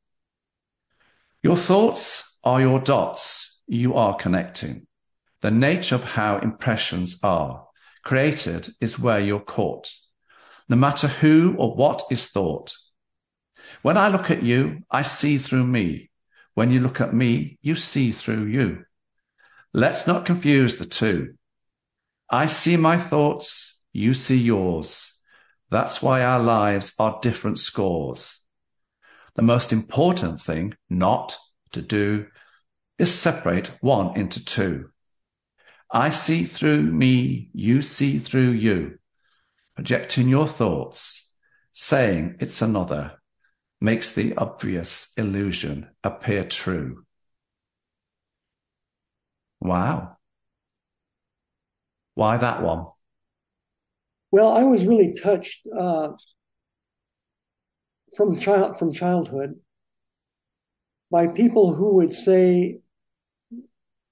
Your 1.43 1.57
thoughts 1.59 2.39
are 2.43 2.63
your 2.63 2.81
dots. 2.81 3.61
You 3.67 3.93
are 3.97 4.15
connecting. 4.17 4.86
The 5.43 5.51
nature 5.51 5.95
of 5.95 6.05
how 6.05 6.39
impressions 6.39 7.19
are 7.23 7.67
created 8.05 8.69
is 8.81 8.99
where 8.99 9.21
you're 9.21 9.41
caught. 9.41 9.91
No 10.69 10.77
matter 10.77 11.09
who 11.09 11.57
or 11.59 11.75
what 11.75 12.05
is 12.11 12.27
thought. 12.27 12.73
When 13.83 13.97
I 13.97 14.09
look 14.09 14.31
at 14.31 14.43
you, 14.43 14.83
I 14.91 15.03
see 15.03 15.39
through 15.39 15.67
me. 15.67 16.11
When 16.55 16.71
you 16.71 16.81
look 16.81 17.01
at 17.01 17.15
me, 17.15 17.59
you 17.63 17.75
see 17.75 18.13
through 18.13 18.45
you. 18.47 18.85
Let's 19.73 20.07
not 20.07 20.25
confuse 20.25 20.77
the 20.77 20.87
two. 20.87 21.35
I 22.31 22.47
see 22.47 22.77
my 22.77 22.97
thoughts 22.97 23.77
you 23.93 24.13
see 24.15 24.37
yours. 24.37 25.15
That's 25.71 26.03
why 26.03 26.23
our 26.23 26.41
lives 26.41 26.93
are 26.99 27.19
different 27.23 27.59
scores. 27.59 28.41
The 29.35 29.43
most 29.43 29.73
important 29.73 30.41
thing 30.41 30.75
not 30.89 31.37
to 31.73 31.83
do 31.83 32.27
is 32.99 33.13
separate 33.13 33.69
one 33.81 34.17
into 34.17 34.45
two. 34.45 34.91
I 35.91 36.11
see 36.11 36.45
through 36.45 36.83
me, 36.83 37.51
you 37.53 37.83
see 37.83 38.19
through 38.19 38.51
you. 38.51 38.99
Projecting 39.75 40.29
your 40.29 40.49
thoughts, 40.49 41.35
saying 41.73 42.37
it's 42.41 42.63
another, 42.63 43.19
makes 43.81 44.13
the 44.13 44.35
obvious 44.37 45.09
illusion 45.17 45.89
appear 46.03 46.45
true. 46.45 47.05
Wow. 49.61 50.17
Why 52.15 52.39
that 52.39 52.63
one? 52.63 52.87
Well, 54.31 54.53
I 54.53 54.65
was 54.65 54.87
really 54.87 55.15
touched 55.15 55.67
uh, 55.79 56.09
from 58.17 58.39
child 58.39 58.79
from 58.79 58.93
childhood 58.93 59.61
by 61.11 61.29
people 61.29 61.75
who 61.75 61.97
would 61.97 62.13
say 62.13 62.81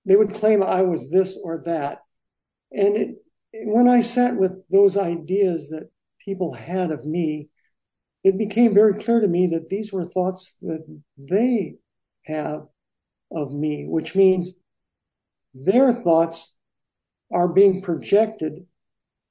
they 0.04 0.16
would 0.16 0.34
claim 0.34 0.62
I 0.62 0.82
was 0.82 1.11
this 1.11 1.38
or 1.42 1.62
that, 1.64 2.00
and 2.73 3.16
when 3.52 3.88
I 3.88 4.00
sat 4.00 4.37
with 4.37 4.56
those 4.70 4.96
ideas 4.96 5.70
that 5.70 5.90
people 6.25 6.52
had 6.52 6.90
of 6.90 7.06
me, 7.06 7.49
it 8.25 8.38
became 8.38 8.75
very 8.75 8.94
clear 8.94 9.20
to 9.20 9.28
me 9.28 9.49
that 9.49 9.68
these 9.68 9.92
were 9.92 10.04
thoughts 10.04 10.56
that 10.62 10.84
they 11.16 11.76
have 12.25 12.66
of 13.30 13.52
me, 13.52 13.87
which 13.87 14.14
means 14.14 14.54
their 15.54 15.92
thoughts 15.92 16.54
are 17.32 17.49
being 17.49 17.82
projected 17.82 18.66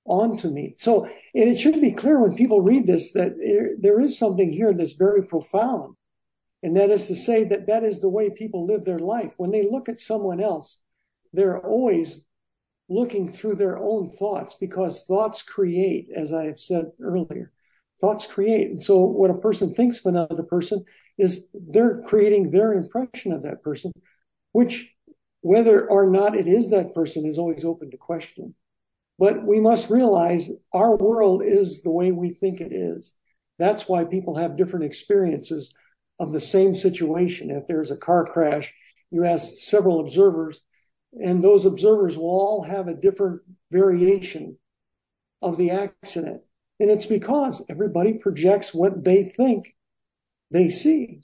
onto 0.05 0.49
me. 0.49 0.75
So, 0.77 1.05
and 1.05 1.49
it 1.49 1.57
should 1.57 1.81
be 1.81 1.91
clear 1.91 2.19
when 2.21 2.35
people 2.35 2.61
read 2.61 2.85
this 2.85 3.11
that 3.13 3.33
there 3.79 3.99
is 3.99 4.17
something 4.17 4.49
here 4.49 4.73
that's 4.73 4.93
very 4.93 5.23
profound. 5.25 5.95
And 6.63 6.77
that 6.77 6.89
is 6.89 7.07
to 7.07 7.15
say 7.15 7.43
that 7.43 7.67
that 7.67 7.83
is 7.83 7.99
the 7.99 8.09
way 8.09 8.29
people 8.29 8.65
live 8.65 8.85
their 8.85 8.99
life. 8.99 9.33
When 9.35 9.51
they 9.51 9.69
look 9.69 9.89
at 9.89 9.99
someone 9.99 10.39
else, 10.39 10.79
they're 11.33 11.59
always 11.59 12.25
looking 12.87 13.29
through 13.29 13.55
their 13.55 13.77
own 13.77 14.09
thoughts 14.09 14.55
because 14.59 15.03
thoughts 15.03 15.41
create, 15.41 16.07
as 16.15 16.31
I 16.31 16.45
have 16.45 16.59
said 16.59 16.85
earlier. 17.01 17.51
Thoughts 17.99 18.25
create. 18.25 18.71
And 18.71 18.81
so 18.81 18.99
what 18.99 19.29
a 19.29 19.37
person 19.37 19.73
thinks 19.73 19.99
of 19.99 20.05
another 20.05 20.43
person 20.43 20.83
is 21.17 21.45
they're 21.53 22.01
creating 22.03 22.49
their 22.49 22.73
impression 22.73 23.33
of 23.33 23.43
that 23.43 23.61
person, 23.61 23.91
which 24.53 24.89
whether 25.41 25.89
or 25.89 26.09
not 26.09 26.35
it 26.35 26.47
is 26.47 26.69
that 26.69 26.93
person 26.93 27.25
is 27.25 27.37
always 27.37 27.65
open 27.65 27.91
to 27.91 27.97
question. 27.97 28.55
But 29.19 29.45
we 29.45 29.59
must 29.59 29.89
realize 29.89 30.49
our 30.73 30.95
world 30.95 31.43
is 31.43 31.81
the 31.81 31.91
way 31.91 32.11
we 32.11 32.31
think 32.31 32.61
it 32.61 32.71
is. 32.71 33.15
That's 33.59 33.87
why 33.87 34.05
people 34.05 34.35
have 34.35 34.57
different 34.57 34.85
experiences 34.85 35.73
of 36.23 36.33
the 36.33 36.39
same 36.39 36.73
situation. 36.73 37.51
If 37.51 37.67
there's 37.67 37.91
a 37.91 37.97
car 37.97 38.25
crash, 38.25 38.73
you 39.11 39.25
ask 39.25 39.51
several 39.57 39.99
observers, 39.99 40.61
and 41.21 41.43
those 41.43 41.65
observers 41.65 42.17
will 42.17 42.25
all 42.25 42.63
have 42.63 42.87
a 42.87 42.95
different 42.95 43.41
variation 43.71 44.57
of 45.41 45.57
the 45.57 45.71
accident. 45.71 46.41
And 46.79 46.89
it's 46.89 47.05
because 47.05 47.63
everybody 47.69 48.13
projects 48.15 48.73
what 48.73 49.03
they 49.03 49.25
think 49.25 49.75
they 50.49 50.69
see. 50.69 51.21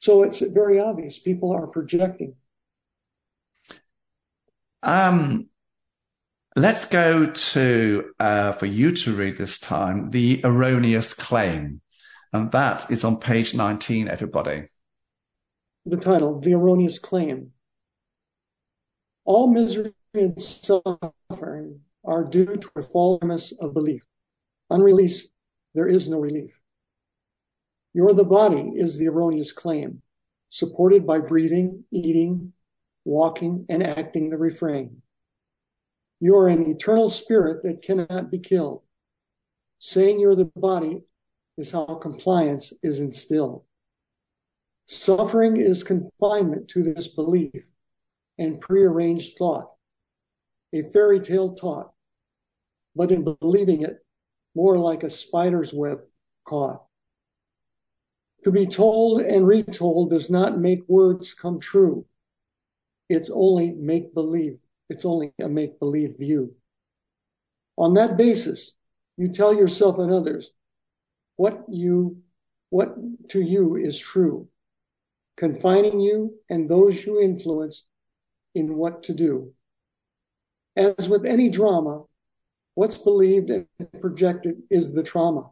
So 0.00 0.22
it's 0.22 0.40
very 0.40 0.80
obvious 0.80 1.18
people 1.18 1.52
are 1.52 1.66
projecting. 1.66 2.34
Um, 4.82 5.48
let's 6.56 6.86
go 6.86 7.26
to, 7.26 8.12
uh, 8.18 8.52
for 8.52 8.66
you 8.66 8.92
to 8.92 9.12
read 9.12 9.36
this 9.36 9.58
time, 9.58 10.10
the 10.10 10.40
erroneous 10.42 11.12
claim. 11.12 11.82
And 12.32 12.50
that 12.52 12.90
is 12.90 13.04
on 13.04 13.18
page 13.18 13.54
19, 13.54 14.08
everybody. 14.08 14.68
The 15.84 15.96
title, 15.96 16.40
The 16.40 16.54
Erroneous 16.54 16.98
Claim. 16.98 17.50
All 19.24 19.52
misery 19.52 19.94
and 20.14 20.40
suffering 20.40 21.80
are 22.04 22.24
due 22.24 22.56
to 22.56 22.70
a 22.76 22.82
falseness 22.82 23.52
of 23.60 23.74
belief. 23.74 24.02
Unreleased, 24.70 25.30
there 25.74 25.88
is 25.88 26.08
no 26.08 26.18
relief. 26.18 26.52
You're 27.92 28.14
the 28.14 28.24
body 28.24 28.72
is 28.76 28.96
the 28.96 29.08
erroneous 29.08 29.52
claim, 29.52 30.00
supported 30.48 31.06
by 31.06 31.18
breathing, 31.18 31.84
eating, 31.90 32.52
walking, 33.04 33.66
and 33.68 33.82
acting 33.82 34.30
the 34.30 34.36
refrain. 34.36 35.02
You 36.20 36.36
are 36.36 36.48
an 36.48 36.70
eternal 36.70 37.10
spirit 37.10 37.64
that 37.64 37.82
cannot 37.82 38.30
be 38.30 38.38
killed. 38.38 38.82
Saying 39.78 40.20
you're 40.20 40.36
the 40.36 40.52
body 40.54 41.02
is 41.60 41.72
how 41.72 41.84
compliance 41.84 42.72
is 42.82 43.00
instilled. 43.00 43.62
Suffering 44.86 45.58
is 45.58 45.84
confinement 45.84 46.68
to 46.68 46.82
this 46.82 47.06
belief 47.06 47.52
and 48.38 48.60
prearranged 48.60 49.36
thought, 49.36 49.70
a 50.72 50.82
fairy 50.82 51.20
tale 51.20 51.54
taught, 51.54 51.92
but 52.96 53.12
in 53.12 53.36
believing 53.40 53.82
it, 53.82 53.98
more 54.54 54.78
like 54.78 55.02
a 55.02 55.10
spider's 55.10 55.72
web 55.72 56.00
caught. 56.46 56.82
To 58.44 58.50
be 58.50 58.66
told 58.66 59.20
and 59.20 59.46
retold 59.46 60.10
does 60.10 60.30
not 60.30 60.58
make 60.58 60.88
words 60.88 61.34
come 61.34 61.60
true. 61.60 62.06
It's 63.10 63.28
only 63.28 63.72
make 63.72 64.14
believe. 64.14 64.58
It's 64.88 65.04
only 65.04 65.34
a 65.38 65.48
make 65.48 65.78
believe 65.78 66.16
view. 66.16 66.54
On 67.76 67.92
that 67.94 68.16
basis, 68.16 68.76
you 69.18 69.28
tell 69.28 69.54
yourself 69.54 69.98
and 69.98 70.10
others 70.10 70.52
what 71.40 71.64
you, 71.70 72.18
what 72.68 72.94
to 73.30 73.40
you 73.40 73.76
is 73.76 73.98
true, 73.98 74.46
confining 75.38 75.98
you 75.98 76.34
and 76.50 76.68
those 76.68 77.02
you 77.02 77.18
influence 77.18 77.84
in 78.54 78.76
what 78.76 79.04
to 79.04 79.14
do. 79.14 79.50
As 80.76 81.08
with 81.08 81.24
any 81.24 81.48
drama, 81.48 82.02
what's 82.74 82.98
believed 82.98 83.48
and 83.48 83.66
projected 84.02 84.56
is 84.68 84.92
the 84.92 85.02
trauma. 85.02 85.48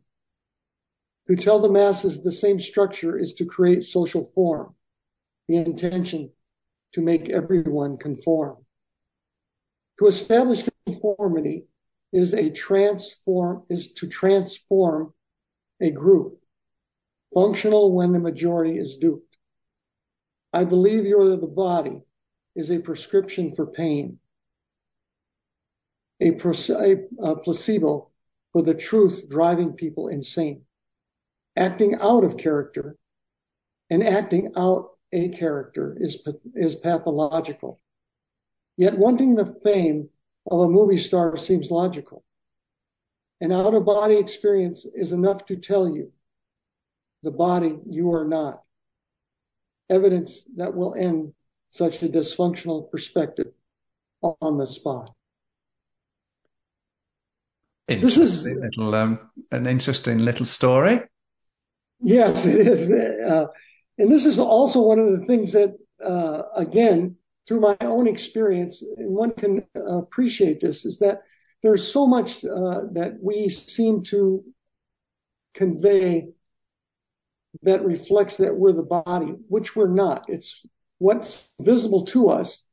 To 1.29 1.37
tell 1.37 1.59
the 1.59 1.71
masses 1.71 2.23
the 2.23 2.33
same 2.33 2.61
structure 2.61 3.17
is 3.17 3.33
to 3.35 3.47
create 3.47 3.83
social 3.83 4.27
form. 4.35 4.75
The 5.49 5.57
intention 5.57 6.31
to 6.93 7.01
make 7.01 7.31
everyone 7.31 7.97
conform. 7.97 8.59
To 10.01 10.09
establish 10.09 10.69
conformity 10.85 11.65
is 12.13 12.35
a 12.35 12.51
transform 12.51 13.63
is 13.71 13.93
to 13.95 14.07
transform 14.07 15.15
a 15.81 15.91
group, 15.91 16.39
functional 17.35 17.93
when 17.93 18.13
the 18.13 18.19
majority 18.19 18.79
is 18.79 18.97
duped. 18.97 19.37
I 20.53 20.65
believe 20.65 21.05
you're 21.05 21.37
the 21.37 21.47
body 21.47 22.01
is 22.57 22.71
a 22.71 22.79
prescription 22.79 23.55
for 23.55 23.67
pain, 23.67 24.19
a, 26.21 26.33
placebo 27.45 28.11
for 28.53 28.63
the 28.63 28.75
truth 28.75 29.29
driving 29.29 29.75
people 29.75 30.09
insane, 30.09 30.63
acting 31.57 31.97
out 32.01 32.25
of 32.25 32.37
character 32.37 32.97
and 33.91 34.07
acting 34.07 34.53
out 34.57 34.91
a 35.13 35.29
character 35.29 35.97
is, 36.01 36.27
is 36.55 36.75
pathological. 36.75 37.81
Yet 38.77 38.99
wanting 38.99 39.35
the 39.35 39.59
fame 39.65 40.09
of 40.51 40.61
a 40.61 40.69
movie 40.69 40.99
star 40.99 41.37
seems 41.37 41.71
logical. 41.71 42.25
An 43.41 43.53
out 43.53 43.75
of 43.75 43.85
body 43.85 44.17
experience 44.17 44.85
is 44.95 45.13
enough 45.13 45.47
to 45.47 45.57
tell 45.57 45.89
you 45.89 46.13
the 47.23 47.31
body 47.31 47.79
you 47.89 48.13
are 48.13 48.27
not. 48.27 48.63
Evidence 49.89 50.45
that 50.57 50.75
will 50.75 50.95
end 50.95 51.33
such 51.71 52.03
a 52.03 52.09
dysfunctional 52.09 52.91
perspective 52.91 53.53
on 54.23 54.59
the 54.59 54.67
spot. 54.67 55.15
This 57.87 58.19
is 58.19 58.45
little, 58.45 58.95
um, 58.95 59.31
an 59.51 59.67
interesting 59.67 60.19
little 60.19 60.45
story. 60.45 61.01
Yes, 62.01 62.45
it 62.45 62.67
is. 62.67 62.93
Uh, 62.93 63.47
and 63.97 64.11
this 64.11 64.27
is 64.27 64.39
also 64.39 64.83
one 64.83 64.99
of 64.99 65.19
the 65.19 65.25
things 65.27 65.53
that, 65.53 65.75
uh, 66.05 66.43
again, 66.55 67.17
through 67.47 67.61
my 67.61 67.77
own 67.81 68.07
experience, 68.07 68.83
and 68.83 69.11
one 69.11 69.33
can 69.33 69.65
appreciate 69.75 70.61
this, 70.61 70.85
is 70.85 70.99
that 70.99 71.23
there's 71.63 71.93
so 71.93 72.07
much 72.07 72.45
uh, 72.45 72.83
that 72.93 73.19
we 73.21 73.49
seem 73.49 74.03
to 74.05 74.45
convey 75.55 76.29
that 77.63 77.85
reflects 77.85 78.37
that 78.37 78.57
we're 78.57 78.73
the 78.73 78.83
body, 78.83 79.35
which 79.49 79.75
we're 79.75 79.89
not. 79.93 80.25
It's 80.29 80.65
what's 80.99 81.51
visible 81.61 82.05
to 82.07 82.31
us. 82.31 82.65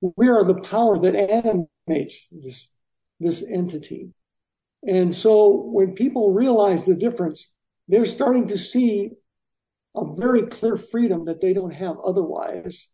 We 0.00 0.28
are 0.28 0.44
the 0.44 0.60
power 0.60 0.98
that 0.98 1.16
animates 1.16 2.28
this, 2.30 2.72
this 3.18 3.42
entity. 3.42 4.10
And 4.86 5.12
so 5.12 5.48
when 5.72 5.94
people 5.94 6.32
realize 6.32 6.84
the 6.84 6.94
difference, 6.94 7.52
they're 7.88 8.06
starting 8.06 8.46
to 8.48 8.58
see 8.58 9.10
a 9.96 10.14
very 10.14 10.42
clear 10.42 10.76
freedom 10.76 11.24
that 11.24 11.40
they 11.40 11.52
don't 11.52 11.72
have 11.72 11.96
otherwise 12.04 12.90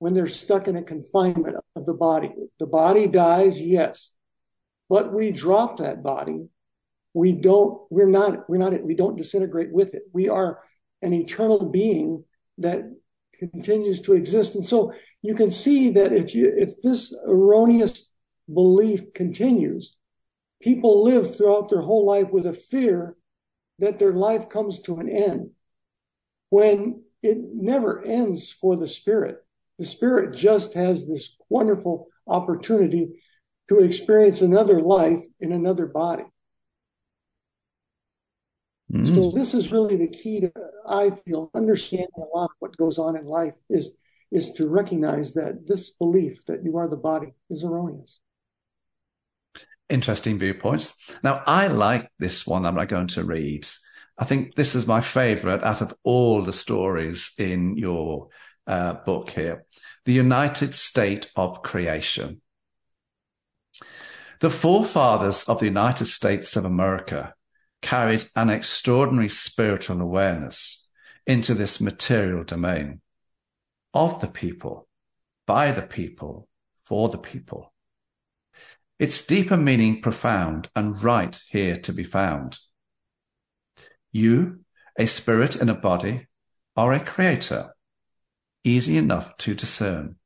when 0.00 0.12
they're 0.12 0.26
stuck 0.26 0.68
in 0.68 0.76
a 0.76 0.82
confinement 0.82 1.56
of 1.76 1.86
the 1.86 1.94
body. 1.94 2.32
The 2.58 2.66
body 2.66 3.06
dies, 3.06 3.58
yes, 3.58 4.12
but 4.92 5.10
we 5.10 5.32
drop 5.32 5.78
that 5.78 6.02
body. 6.02 6.46
We 7.14 7.32
don't, 7.32 7.80
we're 7.88 8.10
not, 8.10 8.46
we're 8.50 8.58
not, 8.58 8.84
we 8.84 8.94
don't 8.94 9.16
disintegrate 9.16 9.72
with 9.72 9.94
it. 9.94 10.02
We 10.12 10.28
are 10.28 10.58
an 11.00 11.14
eternal 11.14 11.70
being 11.70 12.24
that 12.58 12.82
continues 13.38 14.02
to 14.02 14.12
exist. 14.12 14.54
And 14.54 14.66
so 14.66 14.92
you 15.22 15.34
can 15.34 15.50
see 15.50 15.88
that 15.92 16.12
if 16.12 16.34
you 16.34 16.52
if 16.54 16.82
this 16.82 17.16
erroneous 17.26 18.12
belief 18.52 19.14
continues, 19.14 19.96
people 20.60 21.02
live 21.02 21.38
throughout 21.38 21.70
their 21.70 21.80
whole 21.80 22.04
life 22.04 22.28
with 22.30 22.44
a 22.44 22.52
fear 22.52 23.16
that 23.78 23.98
their 23.98 24.12
life 24.12 24.50
comes 24.50 24.80
to 24.80 24.96
an 24.96 25.08
end 25.08 25.52
when 26.50 27.02
it 27.22 27.38
never 27.54 28.04
ends 28.04 28.52
for 28.52 28.76
the 28.76 28.88
spirit. 28.88 29.38
The 29.78 29.86
spirit 29.86 30.34
just 30.34 30.74
has 30.74 31.08
this 31.08 31.34
wonderful 31.48 32.08
opportunity 32.26 33.22
to 33.68 33.80
experience 33.80 34.40
another 34.40 34.80
life 34.80 35.24
in 35.40 35.52
another 35.52 35.86
body. 35.86 36.24
Mm-hmm. 38.92 39.14
So 39.14 39.30
this 39.30 39.54
is 39.54 39.72
really 39.72 39.96
the 39.96 40.08
key 40.08 40.40
to, 40.40 40.52
I 40.86 41.10
feel, 41.24 41.50
understanding 41.54 42.08
a 42.16 42.36
lot 42.36 42.50
of 42.50 42.56
what 42.58 42.76
goes 42.76 42.98
on 42.98 43.16
in 43.16 43.24
life 43.24 43.54
is, 43.70 43.96
is 44.30 44.52
to 44.52 44.68
recognize 44.68 45.32
that 45.34 45.66
this 45.66 45.90
belief 45.90 46.44
that 46.46 46.64
you 46.64 46.76
are 46.76 46.88
the 46.88 46.96
body 46.96 47.32
is 47.48 47.64
erroneous. 47.64 48.20
Interesting 49.88 50.38
viewpoints. 50.38 50.94
Now, 51.22 51.42
I 51.46 51.68
like 51.68 52.10
this 52.18 52.46
one 52.46 52.66
I'm 52.66 52.84
going 52.86 53.06
to 53.08 53.24
read. 53.24 53.66
I 54.18 54.24
think 54.24 54.54
this 54.54 54.74
is 54.74 54.86
my 54.86 55.00
favorite 55.00 55.64
out 55.64 55.80
of 55.80 55.94
all 56.02 56.42
the 56.42 56.52
stories 56.52 57.32
in 57.38 57.76
your 57.78 58.28
uh, 58.66 58.94
book 59.04 59.30
here. 59.30 59.64
The 60.04 60.12
United 60.12 60.74
State 60.74 61.30
of 61.34 61.62
Creation. 61.62 62.41
The 64.42 64.50
forefathers 64.50 65.44
of 65.44 65.60
the 65.60 65.66
United 65.66 66.06
States 66.06 66.56
of 66.56 66.64
America 66.64 67.32
carried 67.80 68.24
an 68.34 68.50
extraordinary 68.50 69.28
spiritual 69.28 70.00
awareness 70.00 70.90
into 71.24 71.54
this 71.54 71.80
material 71.80 72.42
domain 72.42 73.02
of 73.94 74.20
the 74.20 74.26
people, 74.26 74.88
by 75.46 75.70
the 75.70 75.82
people, 75.82 76.48
for 76.84 77.08
the 77.08 77.18
people. 77.18 77.72
Its 78.98 79.24
deeper 79.24 79.56
meaning 79.56 80.02
profound 80.02 80.68
and 80.74 81.00
right 81.04 81.38
here 81.48 81.76
to 81.76 81.92
be 81.92 82.02
found. 82.02 82.58
You, 84.10 84.64
a 84.98 85.06
spirit 85.06 85.54
in 85.54 85.68
a 85.68 85.74
body, 85.74 86.26
are 86.76 86.92
a 86.92 86.98
creator, 86.98 87.76
easy 88.64 88.96
enough 88.96 89.36
to 89.36 89.54
discern. 89.54 90.16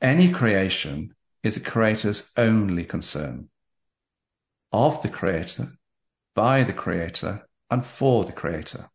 Any 0.00 0.30
creation 0.30 1.15
is 1.46 1.54
the 1.54 1.60
creator's 1.60 2.32
only 2.36 2.84
concern. 2.84 3.48
Of 4.72 5.00
the 5.02 5.08
creator, 5.08 5.68
by 6.34 6.64
the 6.64 6.72
creator, 6.72 7.46
and 7.70 7.86
for 7.86 8.24
the 8.24 8.32
creator. 8.32 8.90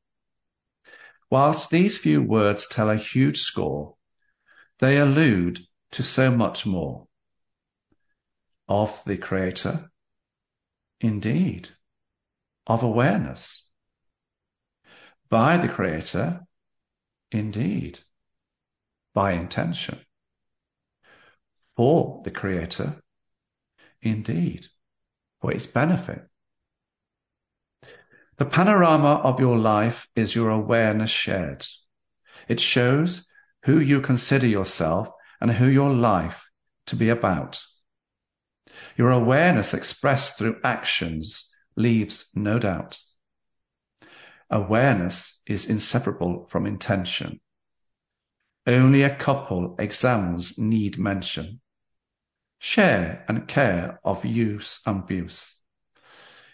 Whilst 1.29 1.69
these 1.69 1.97
few 1.97 2.21
words 2.21 2.67
tell 2.67 2.89
a 2.89 2.97
huge 2.97 3.39
score, 3.39 3.95
they 4.79 4.97
allude 4.97 5.61
to 5.91 6.03
so 6.03 6.29
much 6.29 6.65
more. 6.65 7.07
Of 8.67 9.01
the 9.05 9.15
creator, 9.15 9.89
indeed, 10.99 11.69
of 12.67 12.83
awareness. 12.83 13.69
By 15.29 15.55
the 15.55 15.69
creator, 15.69 16.41
indeed, 17.31 18.01
by 19.13 19.31
intention 19.31 20.01
for 21.81 22.21
the 22.23 22.29
creator, 22.29 22.93
indeed, 24.03 24.67
for 25.41 25.51
its 25.51 25.65
benefit. 25.65 26.21
The 28.37 28.45
panorama 28.45 29.13
of 29.23 29.39
your 29.39 29.57
life 29.57 30.07
is 30.15 30.35
your 30.35 30.51
awareness 30.51 31.09
shared. 31.09 31.65
It 32.47 32.59
shows 32.59 33.25
who 33.63 33.79
you 33.79 33.99
consider 33.99 34.45
yourself 34.45 35.09
and 35.41 35.53
who 35.53 35.65
your 35.65 35.91
life 35.91 36.51
to 36.85 36.95
be 36.95 37.09
about. 37.09 37.63
Your 38.95 39.09
awareness 39.09 39.73
expressed 39.73 40.37
through 40.37 40.61
actions 40.63 41.51
leaves 41.75 42.27
no 42.35 42.59
doubt. 42.59 42.99
Awareness 44.51 45.41
is 45.47 45.65
inseparable 45.65 46.45
from 46.47 46.67
intention. 46.67 47.41
Only 48.67 49.01
a 49.01 49.15
couple 49.15 49.75
exams 49.79 50.59
need 50.59 50.99
mention. 50.99 51.59
Share 52.63 53.25
and 53.27 53.47
care 53.47 53.99
of 54.03 54.23
use 54.23 54.81
and 54.85 54.99
abuse. 54.99 55.55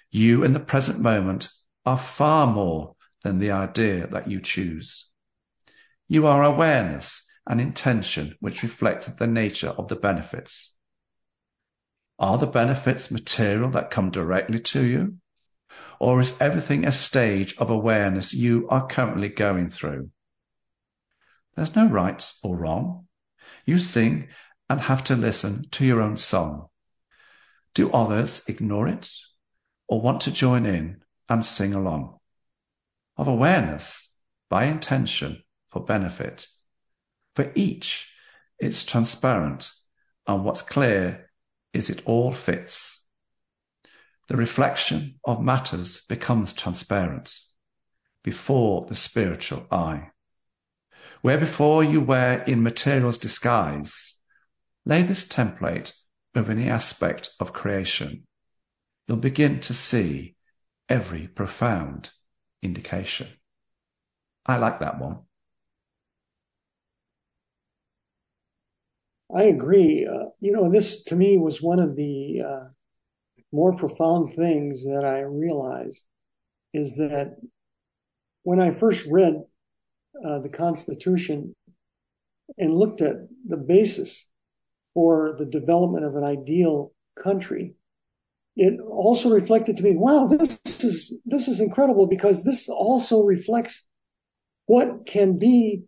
You 0.09 0.41
in 0.41 0.53
the 0.53 0.59
present 0.61 1.01
moment 1.01 1.49
are 1.85 1.97
far 1.97 2.47
more 2.47 2.95
than 3.25 3.39
the 3.39 3.51
idea 3.51 4.07
that 4.07 4.29
you 4.29 4.39
choose. 4.39 5.09
You 6.07 6.25
are 6.25 6.45
awareness 6.45 7.27
and 7.45 7.59
intention 7.59 8.37
which 8.39 8.63
reflect 8.63 9.17
the 9.17 9.27
nature 9.27 9.71
of 9.77 9.89
the 9.89 9.97
benefits. 9.97 10.73
Are 12.17 12.37
the 12.37 12.47
benefits 12.47 13.11
material 13.11 13.69
that 13.71 13.91
come 13.91 14.09
directly 14.09 14.59
to 14.59 14.85
you? 14.85 15.15
Or 15.99 16.21
is 16.21 16.39
everything 16.39 16.85
a 16.85 16.93
stage 16.93 17.53
of 17.57 17.69
awareness 17.69 18.33
you 18.33 18.65
are 18.69 18.87
currently 18.87 19.27
going 19.27 19.67
through? 19.67 20.11
There's 21.55 21.75
no 21.75 21.85
right 21.85 22.25
or 22.41 22.55
wrong. 22.55 23.07
You 23.65 23.77
sing 23.77 24.29
and 24.69 24.81
have 24.81 25.03
to 25.05 25.15
listen 25.15 25.67
to 25.71 25.85
your 25.85 26.01
own 26.01 26.17
song. 26.17 26.67
Do 27.73 27.91
others 27.91 28.43
ignore 28.47 28.87
it 28.87 29.09
or 29.87 30.01
want 30.01 30.21
to 30.21 30.31
join 30.31 30.65
in 30.65 31.01
and 31.29 31.45
sing 31.45 31.73
along? 31.73 32.17
Of 33.15 33.27
awareness, 33.27 34.09
by 34.49 34.65
intention, 34.65 35.43
for 35.69 35.83
benefit. 35.83 36.47
For 37.35 37.51
each, 37.55 38.13
it's 38.59 38.83
transparent, 38.83 39.71
and 40.25 40.43
what's 40.43 40.61
clear 40.61 41.29
is 41.73 41.89
it 41.89 42.01
all 42.05 42.31
fits. 42.31 43.05
The 44.27 44.37
reflection 44.37 45.19
of 45.23 45.41
matters 45.41 46.01
becomes 46.01 46.51
transparent 46.53 47.39
before 48.23 48.85
the 48.85 48.95
spiritual 48.95 49.65
eye. 49.71 50.09
Where 51.21 51.37
before 51.37 51.83
you 51.83 52.01
were 52.01 52.43
in 52.45 52.61
material's 52.61 53.17
disguise, 53.17 54.16
lay 54.87 55.01
this 55.03 55.27
template 55.27 55.91
over 56.33 56.51
any 56.51 56.69
aspect 56.69 57.31
of 57.41 57.51
creation. 57.51 58.23
You'll 59.07 59.17
begin 59.17 59.59
to 59.61 59.73
see 59.73 60.35
every 60.87 61.27
profound 61.27 62.11
indication. 62.63 63.27
I 64.45 64.57
like 64.57 64.79
that 64.79 64.97
one. 64.97 65.19
I 69.35 69.43
agree. 69.43 70.07
Uh, 70.07 70.29
you 70.39 70.53
know, 70.53 70.71
this 70.71 71.03
to 71.03 71.15
me 71.17 71.37
was 71.37 71.61
one 71.61 71.81
of 71.81 71.97
the 71.97 72.43
uh, 72.47 72.63
more 73.51 73.75
profound 73.75 74.33
things 74.33 74.85
that 74.85 75.03
I 75.03 75.19
realized 75.19 76.07
is 76.73 76.95
that 76.95 77.35
when 78.43 78.61
I 78.61 78.71
first 78.71 79.05
read 79.07 79.43
uh, 80.23 80.39
the 80.39 80.49
Constitution 80.49 81.53
and 82.57 82.73
looked 82.73 83.01
at 83.01 83.17
the 83.45 83.57
basis 83.57 84.29
for 84.97 85.35
the 85.37 85.45
development 85.45 86.03
of 86.03 86.15
an 86.15 86.23
ideal 86.23 86.91
country, 87.15 87.75
it 88.55 88.79
also 88.81 89.29
reflected 89.29 89.77
to 89.77 89.83
me, 89.83 89.95
wow, 89.95 90.25
this 90.25 90.59
is 90.83 91.19
this 91.23 91.47
is 91.47 91.59
incredible 91.59 92.07
because 92.07 92.43
this 92.43 92.67
also 92.67 93.21
reflects 93.21 93.85
what 94.65 95.05
can 95.05 95.37
be 95.37 95.83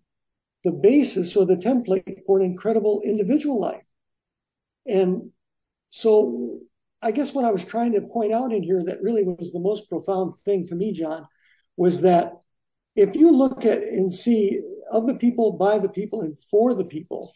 the 0.64 0.72
basis 0.72 1.36
or 1.36 1.48
the 1.48 1.56
template 1.56 2.20
for 2.28 2.38
an 2.38 2.46
incredible 2.46 3.02
individual 3.04 3.60
life. 3.60 3.82
And 4.86 5.32
so 5.90 6.60
I 7.02 7.12
guess 7.12 7.34
what 7.34 7.46
I 7.46 7.52
was 7.52 7.66
trying 7.66 7.94
to 7.94 8.02
point 8.02 8.32
out 8.32 8.54
in 8.54 8.62
here 8.62 8.84
that 8.86 9.02
really 9.02 9.24
was 9.24 9.52
the 9.52 9.60
most 9.60 9.90
profound 9.90 10.36
thing 10.46 10.68
to 10.68 10.76
me, 10.76 10.94
John, 10.94 11.28
was 11.78 12.02
that 12.02 12.34
if 12.96 13.16
you 13.16 13.32
look 13.32 13.66
at 13.66 13.80
and 13.80 14.14
see 14.14 14.62
of 14.92 15.08
the 15.08 15.16
people, 15.16 15.54
by 15.54 15.80
the 15.80 15.90
people, 15.90 16.22
and 16.22 16.38
for 16.52 16.76
the 16.76 16.86
people, 16.86 17.34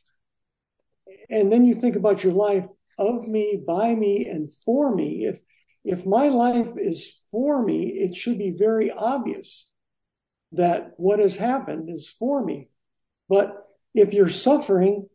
and 1.30 1.52
then 1.52 1.66
you 1.66 1.76
think 1.76 1.96
about 1.96 2.24
your 2.24 2.34
life 2.34 2.68
of 2.98 3.28
me, 3.28 3.62
by 3.66 3.96
me, 3.96 4.28
and 4.28 4.54
for 4.54 4.96
me, 4.96 5.26
if 5.26 5.40
if 5.84 6.06
my 6.06 6.30
life 6.30 6.74
is 6.78 7.22
for 7.30 7.62
me, 7.64 7.88
it 7.88 8.16
should 8.16 8.38
be 8.38 8.52
very 8.52 8.90
obvious 8.90 9.70
that 10.54 10.92
what 10.98 11.20
has 11.20 11.36
happened 11.36 11.90
is 11.90 12.08
for 12.08 12.44
me. 12.44 12.70
But 13.28 13.54
if 13.94 14.14
you're 14.14 14.30
suffering, 14.30 15.10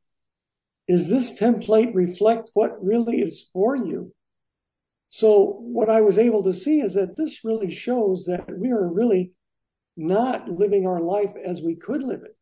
is 0.87 1.09
this 1.09 1.39
template 1.39 1.95
reflect 1.95 2.51
what 2.53 2.85
really 2.85 3.23
is 3.23 3.49
for 3.53 3.77
you? 3.77 4.11
So 5.09 5.57
what 5.61 5.89
I 5.89 6.03
was 6.03 6.19
able 6.19 6.43
to 6.45 6.53
see 6.53 6.81
is 6.81 6.95
that 6.95 7.17
this 7.17 7.45
really 7.45 7.71
shows 7.71 8.27
that 8.27 8.47
we 8.59 8.71
are 8.71 8.87
really 8.87 9.33
not 9.97 10.49
living 10.49 10.87
our 10.87 11.01
life 11.01 11.33
as 11.43 11.63
we 11.63 11.77
could 11.77 12.03
live 12.03 12.23
it 12.23 12.38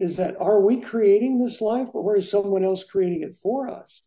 is 0.00 0.16
that 0.16 0.36
are 0.40 0.60
we 0.60 0.80
creating 0.80 1.38
this 1.38 1.60
life 1.60 1.88
or 1.94 2.16
is 2.16 2.30
someone 2.30 2.64
else 2.64 2.84
creating 2.84 3.22
it 3.22 3.36
for 3.36 3.68
us? 3.68 4.02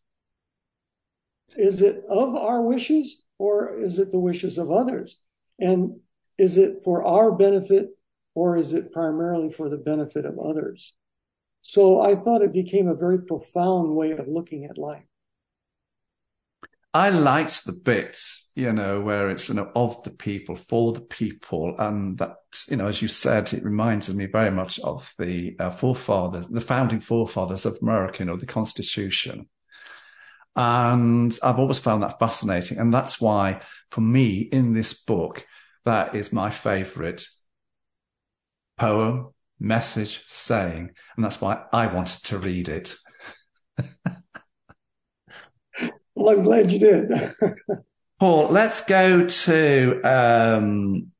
Is 1.56 1.82
it 1.82 2.04
of 2.10 2.36
our 2.36 2.62
wishes 2.62 3.24
or 3.40 3.80
is 3.80 4.00
it 4.00 4.12
the 4.12 4.20
wishes 4.20 4.58
of 4.58 4.72
others? 4.72 5.20
And 5.60 6.00
is 6.38 6.58
it 6.58 6.84
for 6.84 7.06
our 7.06 7.32
benefit 7.32 7.90
or 8.36 8.58
is 8.58 8.74
it 8.74 8.92
primarily 8.92 9.50
for 9.50 9.70
the 9.70 9.78
benefit 9.78 10.26
of 10.26 10.38
others? 10.38 10.94
So 11.62 12.02
I 12.02 12.16
thought 12.16 12.42
it 12.42 12.54
became 12.54 12.88
a 12.88 12.96
very 12.96 13.24
profound 13.24 13.96
way 13.96 14.12
of 14.12 14.28
looking 14.28 14.66
at 14.66 14.78
life. 14.78 15.04
I 16.98 17.10
liked 17.10 17.64
the 17.64 17.74
bits, 17.74 18.50
you 18.56 18.74
know, 18.74 19.00
where 19.02 19.30
it's 19.30 19.50
you 19.50 19.54
know, 19.56 19.72
of 19.76 20.02
the 20.02 20.10
people, 20.10 20.56
for 20.56 20.94
the 20.94 21.02
people. 21.02 21.76
And 21.78 22.18
that, 22.18 22.38
you 22.70 22.76
know, 22.76 22.88
as 22.88 23.04
you 23.04 23.08
said, 23.08 23.54
it 23.54 23.64
reminds 23.64 24.12
me 24.12 24.26
very 24.26 24.50
much 24.50 24.80
of 24.80 25.14
the 25.20 25.56
uh, 25.60 25.70
forefathers, 25.70 26.48
the 26.48 26.60
founding 26.60 27.00
forefathers 27.00 27.68
of 27.68 27.78
America, 27.84 28.18
you 28.20 28.26
know, 28.26 28.36
the 28.36 28.48
Constitution. 28.48 29.48
And 30.56 31.38
I've 31.44 31.60
always 31.60 31.78
found 31.78 32.02
that 32.02 32.18
fascinating. 32.18 32.80
And 32.80 32.92
that's 32.92 33.22
why, 33.22 33.62
for 33.92 34.02
me, 34.02 34.40
in 34.40 34.74
this 34.74 34.96
book, 34.96 35.46
that 35.86 36.16
is 36.16 36.34
my 36.34 36.50
favorite 36.50 37.28
poem, 38.76 39.36
message, 39.60 40.24
saying. 40.26 40.90
And 41.16 41.24
that's 41.24 41.40
why 41.40 41.64
I 41.72 41.94
wanted 41.94 42.24
to 42.24 42.40
read 42.40 42.70
it. 42.70 42.96
well, 46.18 46.36
I'm 46.36 46.44
glad 46.44 46.72
you 46.72 46.80
did. 46.80 47.12
Paul, 48.20 48.50
let's 48.50 48.82
go 48.82 49.28
to 49.28 50.02
um, 50.04 51.12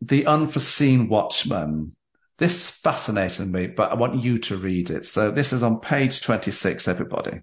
The 0.00 0.26
Unforeseen 0.26 1.08
Watchman. 1.08 1.92
This 2.38 2.70
fascinated 2.70 3.52
me, 3.52 3.66
but 3.66 3.92
I 3.92 3.94
want 3.94 4.22
you 4.22 4.38
to 4.38 4.56
read 4.56 4.90
it. 4.90 5.04
So 5.04 5.30
this 5.30 5.52
is 5.52 5.62
on 5.62 5.80
page 5.80 6.22
26, 6.22 6.88
everybody. 6.88 7.42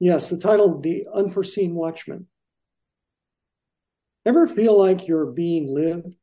Yes, 0.00 0.30
the 0.30 0.38
title, 0.38 0.80
The 0.80 1.06
Unforeseen 1.12 1.74
Watchman. 1.74 2.26
Ever 4.24 4.46
feel 4.46 4.78
like 4.78 5.06
you're 5.06 5.32
being 5.32 5.72
lived? 5.72 6.14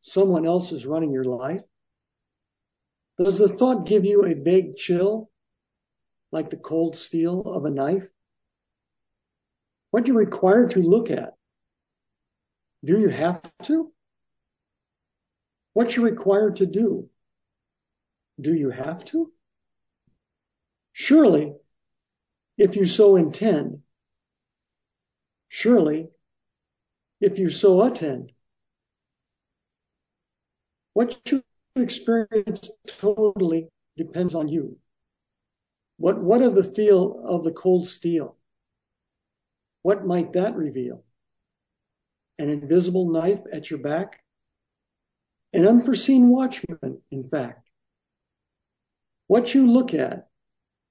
Someone 0.00 0.46
else 0.46 0.72
is 0.72 0.86
running 0.86 1.12
your 1.12 1.24
life? 1.24 1.62
Does 3.22 3.38
the 3.38 3.48
thought 3.48 3.86
give 3.86 4.04
you 4.04 4.24
a 4.24 4.34
vague 4.34 4.76
chill, 4.76 5.30
like 6.32 6.50
the 6.50 6.56
cold 6.56 6.96
steel 6.96 7.40
of 7.42 7.64
a 7.64 7.70
knife? 7.70 8.08
What 9.90 10.06
you 10.06 10.14
require 10.14 10.68
to 10.68 10.82
look 10.82 11.10
at? 11.10 11.34
Do 12.84 12.98
you 12.98 13.08
have 13.08 13.42
to? 13.64 13.92
What 15.72 15.96
you 15.96 16.02
required 16.02 16.56
to 16.56 16.66
do? 16.66 17.08
Do 18.40 18.54
you 18.54 18.70
have 18.70 19.04
to? 19.06 19.32
Surely, 20.92 21.54
if 22.56 22.76
you 22.76 22.86
so 22.86 23.16
intend, 23.16 23.82
surely 25.48 26.10
if 27.20 27.38
you 27.38 27.50
so 27.50 27.82
attend. 27.82 28.32
What 30.94 31.20
you 31.30 31.42
experience 31.76 32.70
totally 32.86 33.68
depends 33.96 34.34
on 34.34 34.48
you. 34.48 34.78
What, 36.00 36.18
what 36.22 36.40
of 36.40 36.54
the 36.54 36.64
feel 36.64 37.22
of 37.26 37.44
the 37.44 37.52
cold 37.52 37.86
steel? 37.86 38.38
What 39.82 40.06
might 40.06 40.32
that 40.32 40.56
reveal? 40.56 41.04
An 42.38 42.48
invisible 42.48 43.10
knife 43.10 43.42
at 43.52 43.68
your 43.68 43.80
back? 43.80 44.24
An 45.52 45.68
unforeseen 45.68 46.30
watchman, 46.30 47.02
in 47.10 47.28
fact. 47.28 47.68
What 49.26 49.52
you 49.52 49.70
look 49.70 49.92
at 49.92 50.28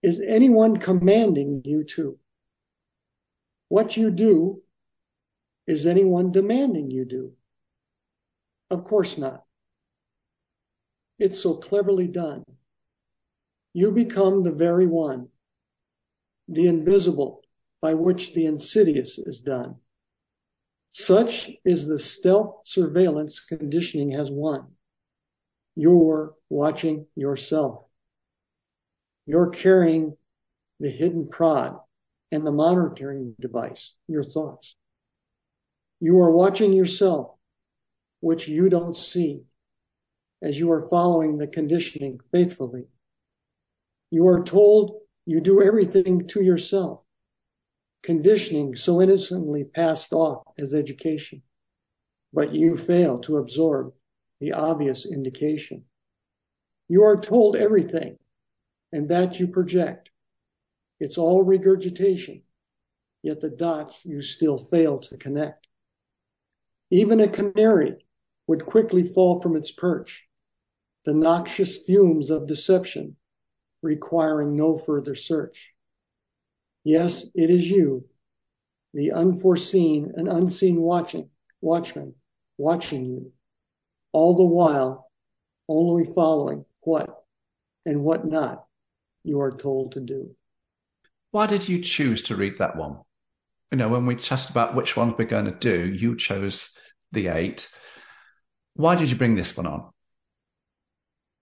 is 0.04 0.22
anyone 0.22 0.78
commanding 0.78 1.64
you 1.66 1.86
to. 1.86 2.20
What 3.68 3.98
you 3.98 4.12
do 4.12 4.62
is 5.66 5.88
anyone 5.88 6.32
demanding 6.32 6.92
you 6.92 7.06
do? 7.06 7.34
Of 8.70 8.84
course 8.84 9.18
not. 9.18 9.44
It's 11.18 11.42
so 11.42 11.56
cleverly 11.56 12.08
done. 12.08 12.44
You 13.80 13.94
become 13.94 14.44
the 14.44 14.52
very 14.52 14.88
one, 14.88 15.30
the 16.50 16.68
invisible 16.68 17.40
by 17.82 17.94
which 17.94 18.34
the 18.34 18.46
insidious 18.46 19.18
is 19.18 19.40
done. 19.40 19.78
Such 20.92 21.50
is 21.64 21.88
the 21.88 21.98
stealth 21.98 22.64
surveillance 22.66 23.40
conditioning 23.40 24.12
has 24.12 24.30
won. 24.30 24.74
You're 25.78 26.34
watching 26.50 27.06
yourself. 27.16 27.86
You're 29.26 29.52
carrying 29.52 30.18
the 30.82 30.90
hidden 30.90 31.30
prod 31.30 31.80
and 32.34 32.46
the 32.46 32.52
monitoring 32.52 33.34
device, 33.40 33.94
your 34.10 34.26
thoughts. 34.26 34.76
You 36.02 36.20
are 36.20 36.32
watching 36.32 36.74
yourself, 36.74 37.32
which 38.20 38.46
you 38.46 38.68
don't 38.68 38.98
see, 38.98 39.44
as 40.42 40.60
you 40.60 40.70
are 40.70 40.90
following 40.90 41.38
the 41.38 41.48
conditioning 41.48 42.20
faithfully. 42.34 42.84
You 44.12 44.28
are 44.28 44.44
told 44.44 45.02
you 45.26 45.40
do 45.40 45.62
everything 45.62 46.28
to 46.30 46.42
yourself, 46.42 47.04
conditioning 48.02 48.76
so 48.76 49.02
innocently 49.02 49.64
passed 49.64 50.14
off 50.14 50.44
as 50.58 50.74
education, 50.74 51.44
but 52.34 52.56
you 52.56 52.76
fail 52.76 53.20
to 53.20 53.38
absorb 53.38 53.94
the 54.40 54.54
obvious 54.54 55.06
indication. 55.06 55.84
You 56.88 57.04
are 57.04 57.22
told 57.22 57.56
everything, 57.56 58.18
and 58.92 59.10
that 59.10 59.40
you 59.40 59.48
project. 59.48 60.10
It's 61.00 61.20
all 61.20 61.44
regurgitation, 61.44 62.42
yet 63.22 63.42
the 63.42 63.50
dots 63.50 64.04
you 64.04 64.24
still 64.24 64.58
fail 64.58 64.98
to 65.00 65.18
connect. 65.18 65.68
Even 66.90 67.20
a 67.20 67.28
canary 67.28 68.04
would 68.48 68.66
quickly 68.66 69.06
fall 69.06 69.40
from 69.40 69.56
its 69.56 69.72
perch, 69.72 70.26
the 71.06 71.14
noxious 71.14 71.78
fumes 71.86 72.32
of 72.32 72.48
deception 72.48 73.16
requiring 73.82 74.56
no 74.56 74.78
further 74.78 75.16
search. 75.16 75.74
Yes, 76.84 77.26
it 77.36 77.50
is 77.50 77.70
you, 77.70 78.06
the 78.94 79.12
unforeseen 79.12 80.14
and 80.16 80.28
unseen 80.28 80.82
watching, 80.82 81.30
watchman, 81.62 82.16
watching 82.58 83.06
you, 83.06 83.32
all 84.12 84.36
the 84.36 84.44
while 84.44 85.12
only 85.68 86.06
following 86.14 86.66
what 86.82 87.24
and 87.86 88.04
what 88.04 88.26
not 88.26 88.66
you 89.24 89.40
are 89.42 89.56
told 89.56 89.94
to 89.94 90.00
do. 90.00 90.36
Why 91.32 91.46
did 91.46 91.70
you 91.70 91.82
choose 91.82 92.24
to 92.24 92.36
read 92.36 92.58
that 92.58 92.76
one? 92.76 93.00
You 93.72 93.78
know, 93.78 93.90
when 93.90 94.08
we 94.08 94.16
chatted 94.16 94.50
about 94.50 94.74
which 94.74 94.98
ones 94.98 95.14
we're 95.18 95.26
going 95.26 95.46
to 95.46 95.52
do, 95.52 95.86
you 95.94 96.16
chose 96.16 96.72
the 97.12 97.28
eight. 97.28 97.70
Why 98.74 98.96
did 98.96 99.12
you 99.12 99.16
bring 99.16 99.36
this 99.36 99.56
one 99.56 99.68
on? 99.68 99.92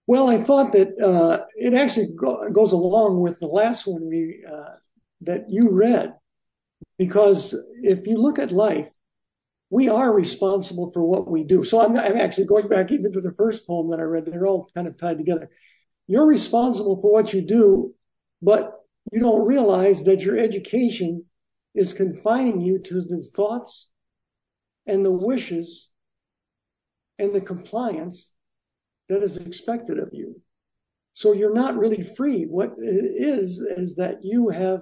Well, 0.07 0.29
I 0.29 0.41
thought 0.41 0.71
that 0.71 0.97
uh, 0.99 1.45
it 1.55 1.73
actually 1.73 2.13
go- 2.15 2.49
goes 2.49 2.71
along 2.71 3.19
with 3.19 3.39
the 3.39 3.47
last 3.47 3.85
one 3.85 4.09
uh, 4.49 4.75
that 5.21 5.45
you 5.49 5.69
read, 5.69 6.13
because 6.97 7.53
if 7.83 8.07
you 8.07 8.17
look 8.17 8.39
at 8.39 8.51
life, 8.53 8.89
we 9.69 9.89
are 9.89 10.13
responsible 10.13 10.91
for 10.91 11.03
what 11.03 11.29
we 11.29 11.43
do. 11.43 11.65
So 11.65 11.81
I'm 11.81 11.97
actually 11.97 12.45
going 12.45 12.69
back 12.69 12.89
even 12.89 13.11
to 13.11 13.19
the 13.19 13.33
first 13.33 13.67
poem 13.67 13.91
that 13.91 13.99
I 13.99 14.03
read. 14.03 14.25
They're 14.25 14.47
all 14.47 14.69
kind 14.73 14.87
of 14.87 14.97
tied 14.97 15.17
together. 15.17 15.49
You're 16.07 16.25
responsible 16.25 17.01
for 17.01 17.11
what 17.11 17.33
you 17.33 17.41
do, 17.41 17.93
but 18.41 18.71
you 19.11 19.19
don't 19.19 19.45
realize 19.45 20.05
that 20.05 20.21
your 20.21 20.37
education 20.37 21.25
is 21.75 21.93
confining 21.93 22.61
you 22.61 22.79
to 22.79 23.01
the 23.01 23.21
thoughts 23.35 23.89
and 24.85 25.03
the 25.03 25.11
wishes 25.11 25.89
and 27.19 27.35
the 27.35 27.41
compliance 27.41 28.31
that 29.09 29.23
is 29.23 29.37
expected 29.37 29.99
of 29.99 30.09
you. 30.11 30.39
So 31.13 31.33
you're 31.33 31.53
not 31.53 31.77
really 31.77 32.03
free. 32.03 32.43
What 32.43 32.73
it 32.77 33.11
is, 33.15 33.59
is 33.59 33.95
that 33.95 34.23
you 34.23 34.49
have 34.49 34.81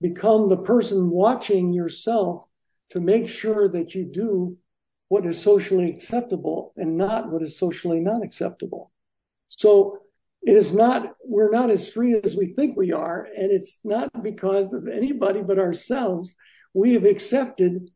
become 0.00 0.48
the 0.48 0.58
person 0.58 1.08
watching 1.08 1.72
yourself 1.72 2.42
to 2.90 3.00
make 3.00 3.28
sure 3.28 3.68
that 3.68 3.94
you 3.94 4.04
do 4.04 4.56
what 5.08 5.24
is 5.26 5.40
socially 5.40 5.90
acceptable 5.90 6.72
and 6.76 6.96
not 6.96 7.30
what 7.30 7.42
is 7.42 7.58
socially 7.58 8.00
not 8.00 8.22
acceptable. 8.22 8.90
So 9.48 9.98
it 10.42 10.56
is 10.56 10.74
not, 10.74 11.14
we're 11.24 11.50
not 11.50 11.70
as 11.70 11.88
free 11.88 12.20
as 12.22 12.36
we 12.36 12.46
think 12.54 12.76
we 12.76 12.92
are. 12.92 13.28
And 13.36 13.52
it's 13.52 13.80
not 13.84 14.10
because 14.22 14.72
of 14.72 14.88
anybody 14.88 15.42
but 15.42 15.58
ourselves. 15.58 16.34
We 16.74 16.94
have 16.94 17.04
accepted 17.04 17.90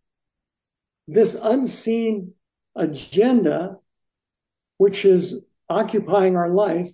this 1.09 1.37
unseen 1.40 2.33
agenda, 2.76 3.76
which 4.76 5.05
is 5.05 5.42
occupying 5.68 6.37
our 6.37 6.50
life, 6.50 6.88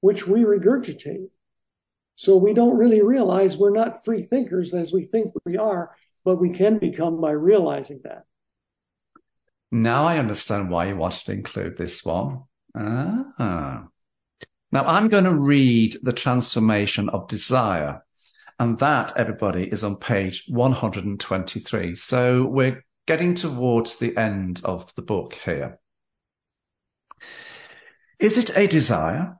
which 0.00 0.26
we 0.26 0.40
regurgitate. 0.40 1.28
So 2.16 2.36
we 2.36 2.52
don't 2.52 2.76
really 2.76 3.02
realize 3.02 3.56
we're 3.56 3.70
not 3.70 4.04
free 4.04 4.22
thinkers 4.22 4.74
as 4.74 4.92
we 4.92 5.04
think 5.04 5.32
we 5.44 5.56
are, 5.56 5.94
but 6.24 6.36
we 6.36 6.50
can 6.50 6.78
become 6.78 7.20
by 7.20 7.30
realizing 7.30 8.00
that. 8.04 8.24
Now 9.70 10.04
I 10.04 10.18
understand 10.18 10.70
why 10.70 10.88
you 10.88 10.96
wanted 10.96 11.26
to 11.26 11.32
include 11.32 11.76
this 11.76 12.04
one. 12.04 12.42
Ah. 12.74 13.86
Now 14.70 14.84
I'm 14.84 15.08
going 15.08 15.24
to 15.24 15.34
read 15.34 15.96
the 16.02 16.12
transformation 16.12 17.08
of 17.08 17.28
desire. 17.28 18.04
And 18.58 18.78
that, 18.80 19.16
everybody, 19.16 19.64
is 19.64 19.84
on 19.84 19.96
page 19.96 20.44
123. 20.48 21.94
So 21.94 22.44
we're 22.44 22.84
getting 23.06 23.34
towards 23.34 23.96
the 23.96 24.16
end 24.16 24.60
of 24.64 24.92
the 24.96 25.02
book 25.02 25.38
here. 25.44 25.78
Is 28.18 28.36
it 28.36 28.56
a 28.56 28.66
desire? 28.66 29.38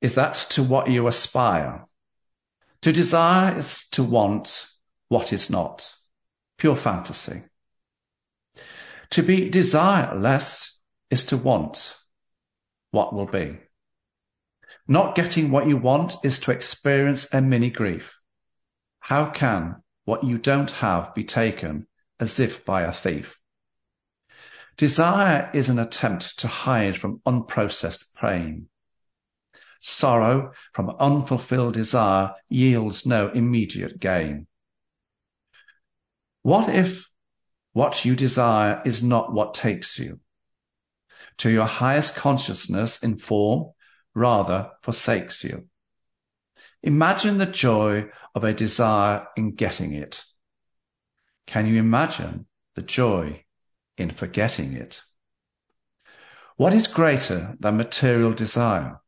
Is 0.00 0.14
that 0.14 0.34
to 0.50 0.62
what 0.62 0.90
you 0.90 1.06
aspire? 1.06 1.86
To 2.82 2.92
desire 2.92 3.56
is 3.58 3.88
to 3.92 4.04
want 4.04 4.66
what 5.08 5.32
is 5.32 5.50
not. 5.50 5.94
Pure 6.58 6.76
fantasy. 6.76 7.42
To 9.10 9.22
be 9.22 9.50
desireless 9.50 10.70
is 11.10 11.24
to 11.26 11.36
want 11.36 11.96
what 12.90 13.12
will 13.12 13.26
be. 13.26 13.58
Not 14.86 15.14
getting 15.14 15.50
what 15.50 15.66
you 15.66 15.76
want 15.76 16.16
is 16.22 16.38
to 16.40 16.50
experience 16.52 17.32
a 17.32 17.40
mini 17.40 17.70
grief. 17.70 18.18
How 19.00 19.26
can 19.26 19.76
what 20.04 20.24
you 20.24 20.38
don't 20.38 20.70
have 20.70 21.14
be 21.14 21.24
taken 21.24 21.86
as 22.20 22.38
if 22.38 22.64
by 22.64 22.82
a 22.82 22.92
thief? 22.92 23.38
Desire 24.76 25.50
is 25.54 25.68
an 25.68 25.78
attempt 25.78 26.38
to 26.40 26.48
hide 26.48 26.96
from 26.96 27.20
unprocessed 27.24 28.14
pain. 28.16 28.68
Sorrow 29.80 30.52
from 30.72 30.90
unfulfilled 30.98 31.74
desire 31.74 32.32
yields 32.48 33.06
no 33.06 33.28
immediate 33.28 34.00
gain. 34.00 34.46
What 36.42 36.68
if 36.68 37.08
what 37.72 38.04
you 38.04 38.16
desire 38.16 38.82
is 38.84 39.02
not 39.02 39.32
what 39.32 39.54
takes 39.54 39.98
you 39.98 40.20
to 41.38 41.50
your 41.50 41.66
highest 41.66 42.16
consciousness 42.16 43.02
in 43.02 43.18
form, 43.18 43.72
rather 44.14 44.70
forsakes 44.82 45.44
you? 45.44 45.68
Imagine 46.82 47.38
the 47.38 47.46
joy 47.46 48.08
of 48.34 48.44
a 48.44 48.54
desire 48.54 49.26
in 49.36 49.54
getting 49.54 49.92
it. 49.92 50.24
Can 51.46 51.66
you 51.66 51.78
imagine 51.78 52.46
the 52.74 52.82
joy 52.82 53.43
in 53.96 54.10
forgetting 54.10 54.72
it? 54.72 55.02
What 56.56 56.72
is 56.72 56.86
greater 56.86 57.56
than 57.58 57.76
material 57.76 58.32
desire? 58.32 59.00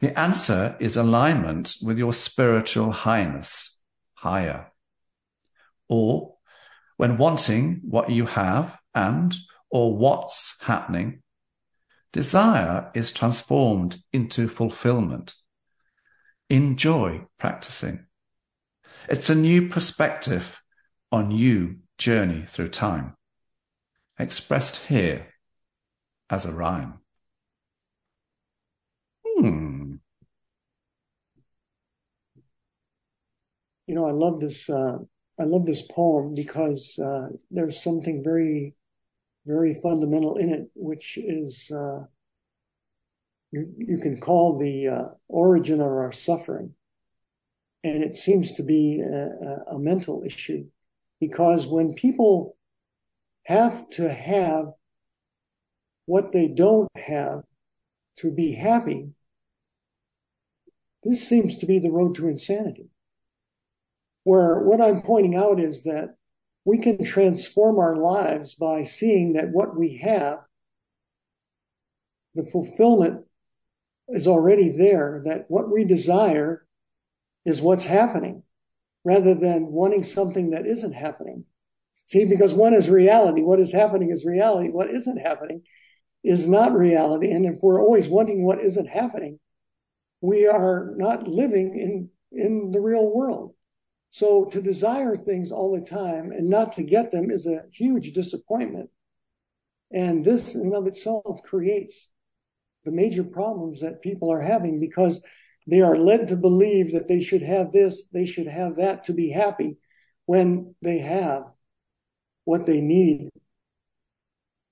The 0.00 0.18
answer 0.18 0.76
is 0.80 0.96
alignment 0.96 1.74
with 1.82 1.98
your 1.98 2.12
spiritual 2.12 2.90
highness, 2.90 3.78
higher. 4.14 4.72
Or 5.88 6.34
when 6.96 7.18
wanting 7.18 7.80
what 7.84 8.10
you 8.10 8.26
have 8.26 8.78
and 8.94 9.34
or 9.70 9.96
what's 9.96 10.60
happening, 10.62 11.22
desire 12.12 12.90
is 12.94 13.12
transformed 13.12 13.96
into 14.12 14.48
fulfillment 14.48 15.34
enjoy 16.52 17.26
practicing. 17.38 18.04
It's 19.08 19.30
a 19.30 19.34
new 19.34 19.70
perspective 19.70 20.60
on 21.10 21.30
you 21.30 21.78
journey 21.96 22.44
through 22.46 22.68
time, 22.68 23.14
expressed 24.18 24.86
here 24.86 25.26
as 26.30 26.46
a 26.46 26.52
rhyme. 26.52 26.98
Hmm. 29.24 29.94
You 33.86 33.94
know, 33.94 34.06
I 34.06 34.12
love 34.12 34.40
this. 34.40 34.68
Uh, 34.68 34.98
I 35.40 35.44
love 35.44 35.66
this 35.66 35.82
poem 35.82 36.34
because 36.34 36.98
uh, 36.98 37.28
there's 37.50 37.82
something 37.82 38.22
very, 38.22 38.74
very 39.46 39.74
fundamental 39.74 40.36
in 40.36 40.50
it, 40.50 40.70
which 40.74 41.18
is 41.18 41.70
uh, 41.70 42.04
you, 43.50 43.72
you 43.76 43.98
can 43.98 44.20
call 44.20 44.58
the 44.58 44.88
uh, 44.88 45.04
origin 45.28 45.80
of 45.80 45.86
our 45.86 46.12
suffering. 46.12 46.74
And 47.84 48.02
it 48.02 48.14
seems 48.14 48.52
to 48.54 48.62
be 48.62 49.00
a, 49.00 49.74
a 49.74 49.78
mental 49.78 50.22
issue 50.24 50.64
because 51.20 51.66
when 51.66 51.94
people 51.94 52.56
have 53.44 53.88
to 53.90 54.12
have 54.12 54.66
what 56.06 56.32
they 56.32 56.48
don't 56.48 56.88
have 56.96 57.42
to 58.16 58.30
be 58.30 58.52
happy, 58.52 59.08
this 61.02 61.26
seems 61.26 61.56
to 61.58 61.66
be 61.66 61.78
the 61.78 61.90
road 61.90 62.14
to 62.16 62.28
insanity. 62.28 62.88
Where 64.24 64.60
what 64.60 64.80
I'm 64.80 65.02
pointing 65.02 65.34
out 65.34 65.58
is 65.58 65.82
that 65.84 66.14
we 66.64 66.78
can 66.78 67.02
transform 67.02 67.78
our 67.78 67.96
lives 67.96 68.54
by 68.54 68.84
seeing 68.84 69.32
that 69.32 69.50
what 69.50 69.76
we 69.76 69.96
have, 69.96 70.38
the 72.34 72.44
fulfillment 72.44 73.24
is 74.08 74.28
already 74.28 74.68
there, 74.68 75.22
that 75.24 75.46
what 75.48 75.70
we 75.70 75.84
desire 75.84 76.64
is 77.44 77.60
what's 77.60 77.84
happening 77.84 78.44
rather 79.04 79.34
than 79.34 79.72
wanting 79.72 80.04
something 80.04 80.50
that 80.50 80.66
isn't 80.66 80.92
happening. 80.92 81.44
See, 81.94 82.24
because 82.24 82.54
one 82.54 82.74
is 82.74 82.90
reality. 82.90 83.42
What 83.42 83.60
is 83.60 83.72
happening 83.72 84.10
is 84.10 84.24
reality. 84.24 84.70
What 84.70 84.90
isn't 84.90 85.18
happening 85.18 85.62
is 86.24 86.46
not 86.46 86.74
reality. 86.74 87.30
And 87.30 87.44
if 87.46 87.56
we're 87.62 87.82
always 87.82 88.08
wanting 88.08 88.44
what 88.44 88.60
isn't 88.60 88.88
happening, 88.88 89.38
we 90.20 90.46
are 90.46 90.92
not 90.96 91.26
living 91.26 91.78
in, 91.78 92.10
in 92.38 92.70
the 92.70 92.80
real 92.80 93.12
world. 93.12 93.54
So 94.10 94.44
to 94.46 94.60
desire 94.60 95.16
things 95.16 95.50
all 95.50 95.72
the 95.72 95.84
time 95.84 96.32
and 96.32 96.48
not 96.48 96.72
to 96.72 96.82
get 96.82 97.10
them 97.10 97.30
is 97.30 97.46
a 97.46 97.64
huge 97.72 98.12
disappointment. 98.12 98.90
And 99.90 100.24
this 100.24 100.54
in 100.54 100.74
of 100.74 100.86
itself 100.86 101.42
creates 101.42 102.10
the 102.84 102.92
major 102.92 103.24
problems 103.24 103.80
that 103.80 104.02
people 104.02 104.30
are 104.30 104.40
having 104.40 104.80
because 104.80 105.22
they 105.66 105.80
are 105.80 105.96
led 105.96 106.28
to 106.28 106.36
believe 106.36 106.92
that 106.92 107.08
they 107.08 107.22
should 107.22 107.42
have 107.42 107.72
this, 107.72 108.04
they 108.12 108.26
should 108.26 108.48
have 108.48 108.76
that 108.76 109.04
to 109.04 109.12
be 109.12 109.30
happy 109.30 109.78
when 110.26 110.74
they 110.82 110.98
have 110.98 111.44
what 112.44 112.66
they 112.66 112.80
need 112.80 113.30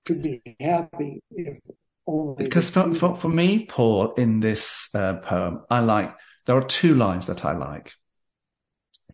to 0.05 0.15
be 0.15 0.41
happy 0.59 1.21
if 1.31 1.59
only 2.07 2.43
because 2.43 2.69
for, 2.69 2.93
for, 2.95 3.15
for, 3.15 3.29
me 3.29 3.65
paul 3.65 4.13
in 4.15 4.39
this 4.39 4.89
uh, 4.95 5.13
poem 5.17 5.61
i 5.69 5.79
like 5.79 6.13
there 6.45 6.57
are 6.57 6.65
two 6.65 6.95
lines 6.95 7.25
that 7.25 7.45
i 7.45 7.53
like 7.53 7.93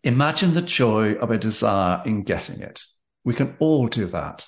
imagine 0.02 0.54
the 0.54 0.62
joy 0.62 1.12
of 1.14 1.30
a 1.30 1.38
desire 1.38 2.02
in 2.06 2.22
getting 2.22 2.60
it 2.60 2.82
we 3.24 3.34
can 3.34 3.54
all 3.58 3.86
do 3.86 4.06
that 4.06 4.46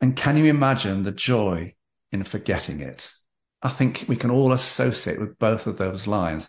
and 0.00 0.14
can 0.14 0.36
you 0.36 0.44
imagine 0.44 1.02
the 1.02 1.12
joy 1.12 1.74
in 2.12 2.22
forgetting 2.22 2.80
it 2.80 3.10
I 3.62 3.68
think 3.68 4.04
we 4.06 4.16
can 4.16 4.30
all 4.30 4.52
associate 4.52 5.18
with 5.18 5.38
both 5.38 5.66
of 5.66 5.76
those 5.76 6.06
lines. 6.06 6.48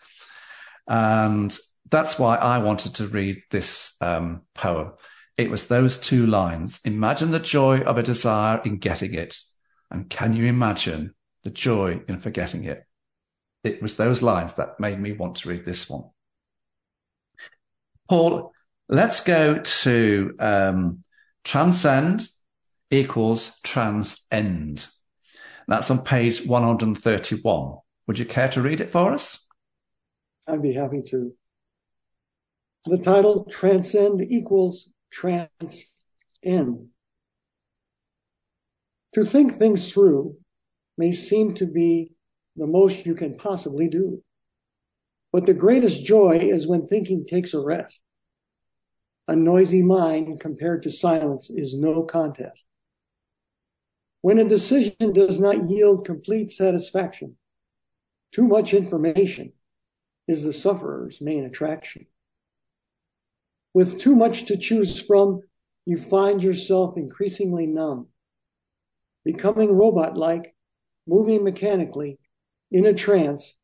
And 0.87 1.57
that's 1.89 2.19
why 2.19 2.35
I 2.35 2.59
wanted 2.59 2.95
to 2.95 3.07
read 3.07 3.41
this 3.49 3.95
um, 4.01 4.43
poem. 4.53 4.91
It 5.37 5.51
was 5.51 5.67
those 5.67 5.97
two 5.97 6.25
lines. 6.25 6.79
Imagine 6.83 7.31
the 7.31 7.39
joy 7.39 7.81
of 7.81 7.97
a 7.97 8.03
desire 8.03 8.61
in 8.65 8.77
getting 8.77 9.13
it. 9.13 9.37
And 9.91 10.09
can 10.09 10.35
you 10.35 10.45
imagine 10.45 11.13
the 11.43 11.51
joy 11.51 12.01
in 12.07 12.19
forgetting 12.19 12.63
it? 12.63 12.83
It 13.63 13.81
was 13.81 13.95
those 13.95 14.21
lines 14.21 14.53
that 14.53 14.79
made 14.79 14.99
me 14.99 15.11
want 15.11 15.37
to 15.37 15.49
read 15.49 15.63
this 15.63 15.89
one. 15.89 16.09
Paul, 18.09 18.53
let's 18.89 19.21
go 19.21 19.59
to 19.59 20.35
um, 20.39 21.03
transcend 21.43 22.27
equals 22.89 23.59
transcend. 23.63 24.87
That's 25.67 25.91
on 25.91 26.03
page 26.03 26.45
131. 26.45 27.77
Would 28.07 28.19
you 28.19 28.25
care 28.25 28.47
to 28.49 28.61
read 28.61 28.79
it 28.79 28.89
for 28.89 29.13
us? 29.13 29.45
I'd 30.47 30.61
be 30.61 30.73
happy 30.73 31.01
to. 31.07 31.33
The 32.85 32.97
title 32.97 33.43
Transcend 33.43 34.21
equals 34.21 34.89
Transcend. 35.11 36.89
To 39.13 39.25
think 39.25 39.53
things 39.53 39.91
through 39.91 40.35
may 40.97 41.11
seem 41.11 41.55
to 41.55 41.65
be 41.65 42.11
the 42.55 42.67
most 42.67 43.05
you 43.05 43.15
can 43.15 43.37
possibly 43.37 43.87
do. 43.87 44.23
But 45.31 45.45
the 45.45 45.53
greatest 45.53 46.03
joy 46.03 46.37
is 46.39 46.67
when 46.67 46.87
thinking 46.87 47.25
takes 47.25 47.53
a 47.53 47.59
rest. 47.59 48.01
A 49.27 49.35
noisy 49.35 49.81
mind 49.81 50.39
compared 50.39 50.83
to 50.83 50.91
silence 50.91 51.49
is 51.49 51.75
no 51.75 52.03
contest. 52.03 52.67
When 54.21 54.39
a 54.39 54.47
decision 54.47 55.13
does 55.13 55.39
not 55.39 55.69
yield 55.69 56.05
complete 56.05 56.51
satisfaction, 56.51 57.37
too 58.31 58.47
much 58.47 58.73
information 58.73 59.53
is 60.27 60.43
the 60.43 60.53
sufferer's 60.53 61.21
main 61.21 61.45
attraction. 61.45 62.07
With 63.77 63.99
too 63.99 64.15
much 64.15 64.45
to 64.45 64.57
choose 64.57 64.99
from, 64.99 65.41
you 65.85 65.97
find 65.97 66.41
yourself 66.41 66.97
increasingly 66.97 67.67
numb, 67.67 68.07
becoming 69.23 69.71
robot 69.71 70.17
like, 70.17 70.55
moving 71.05 71.43
mechanically, 71.43 72.17
in 72.71 72.87
a 72.87 72.93
trance. 72.95 73.55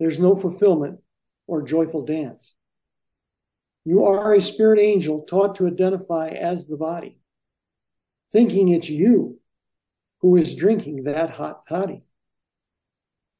There's 0.00 0.18
no 0.18 0.34
fulfillment 0.34 0.98
or 1.46 1.62
joyful 1.62 2.04
dance. 2.04 2.56
You 3.84 4.06
are 4.06 4.34
a 4.34 4.42
spirit 4.42 4.80
angel 4.80 5.22
taught 5.22 5.54
to 5.54 5.68
identify 5.68 6.30
as 6.30 6.66
the 6.66 6.76
body, 6.76 7.20
thinking 8.32 8.70
it's 8.70 8.88
you 8.88 9.38
who 10.20 10.34
is 10.34 10.56
drinking 10.56 11.04
that 11.04 11.30
hot 11.30 11.62
toddy. 11.68 12.02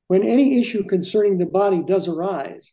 When 0.07 0.23
any 0.23 0.61
issue 0.61 0.85
concerning 0.85 1.39
the 1.39 1.47
body 1.47 1.83
does 1.83 2.07
arise, 2.07 2.73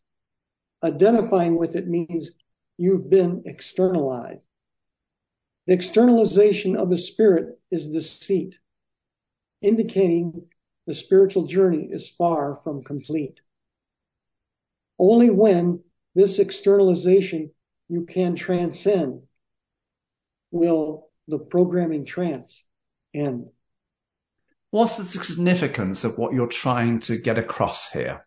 identifying 0.83 1.57
with 1.57 1.75
it 1.75 1.87
means 1.87 2.29
you've 2.77 3.09
been 3.09 3.43
externalized. 3.45 4.47
The 5.67 5.73
externalization 5.73 6.75
of 6.75 6.89
the 6.89 6.97
spirit 6.97 7.59
is 7.71 7.89
deceit, 7.89 8.59
indicating 9.61 10.47
the 10.85 10.93
spiritual 10.93 11.47
journey 11.47 11.89
is 11.91 12.09
far 12.09 12.55
from 12.55 12.83
complete. 12.83 13.39
Only 14.99 15.29
when 15.29 15.81
this 16.13 16.39
externalization 16.39 17.51
you 17.89 18.05
can 18.05 18.35
transcend 18.35 19.21
will 20.51 21.09
the 21.27 21.39
programming 21.39 22.05
trance 22.05 22.65
end. 23.13 23.47
What's 24.69 24.97
the 24.97 25.05
significance 25.05 26.03
of 26.03 26.17
what 26.17 26.33
you're 26.33 26.47
trying 26.47 26.99
to 27.01 27.17
get 27.17 27.37
across 27.37 27.91
here? 27.91 28.25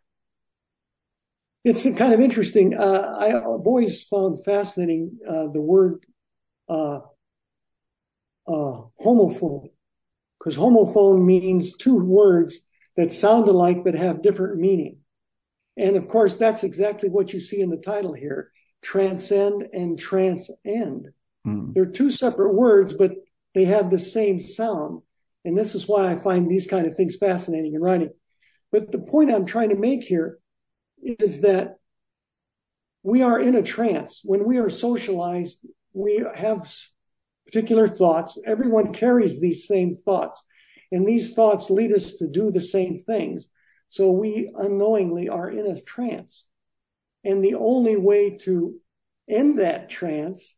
It's 1.68 1.82
kind 1.82 2.14
of 2.14 2.20
interesting. 2.20 2.72
Uh, 2.72 3.14
I've 3.20 3.44
always 3.44 4.08
found 4.08 4.42
fascinating 4.42 5.18
uh, 5.28 5.48
the 5.48 5.60
word 5.60 6.06
uh, 6.66 7.00
uh 8.46 8.80
homophone, 9.04 9.68
because 10.38 10.56
homophone 10.56 11.26
means 11.26 11.76
two 11.76 12.02
words 12.02 12.66
that 12.96 13.12
sound 13.12 13.48
alike 13.48 13.84
but 13.84 13.94
have 13.94 14.22
different 14.22 14.58
meaning. 14.58 15.00
And 15.76 15.96
of 15.96 16.08
course, 16.08 16.36
that's 16.36 16.64
exactly 16.64 17.10
what 17.10 17.34
you 17.34 17.40
see 17.40 17.60
in 17.60 17.68
the 17.68 17.76
title 17.76 18.14
here 18.14 18.50
transcend 18.80 19.68
and 19.74 19.98
transcend. 19.98 21.08
Mm. 21.46 21.74
They're 21.74 21.84
two 21.84 22.08
separate 22.08 22.54
words, 22.54 22.94
but 22.94 23.12
they 23.54 23.66
have 23.66 23.90
the 23.90 23.98
same 23.98 24.38
sound. 24.38 25.02
And 25.44 25.56
this 25.56 25.74
is 25.74 25.86
why 25.86 26.10
I 26.10 26.16
find 26.16 26.48
these 26.48 26.66
kind 26.66 26.86
of 26.86 26.94
things 26.94 27.16
fascinating 27.16 27.74
in 27.74 27.82
writing. 27.82 28.10
But 28.72 28.90
the 28.90 29.00
point 29.00 29.30
I'm 29.30 29.44
trying 29.44 29.68
to 29.68 29.76
make 29.76 30.04
here 30.04 30.38
is 31.02 31.42
that 31.42 31.76
we 33.02 33.22
are 33.22 33.40
in 33.40 33.54
a 33.54 33.62
trance. 33.62 34.20
When 34.24 34.44
we 34.44 34.58
are 34.58 34.70
socialized, 34.70 35.60
we 35.92 36.24
have 36.34 36.72
particular 37.46 37.88
thoughts. 37.88 38.38
Everyone 38.46 38.92
carries 38.92 39.40
these 39.40 39.66
same 39.66 39.96
thoughts. 39.96 40.44
And 40.92 41.06
these 41.06 41.34
thoughts 41.34 41.70
lead 41.70 41.92
us 41.92 42.14
to 42.14 42.26
do 42.26 42.50
the 42.50 42.60
same 42.60 42.98
things. 42.98 43.50
So 43.88 44.10
we 44.10 44.52
unknowingly 44.56 45.28
are 45.28 45.50
in 45.50 45.66
a 45.66 45.80
trance. 45.80 46.46
And 47.24 47.42
the 47.42 47.54
only 47.54 47.96
way 47.96 48.36
to 48.38 48.74
end 49.28 49.58
that 49.58 49.88
trance 49.88 50.56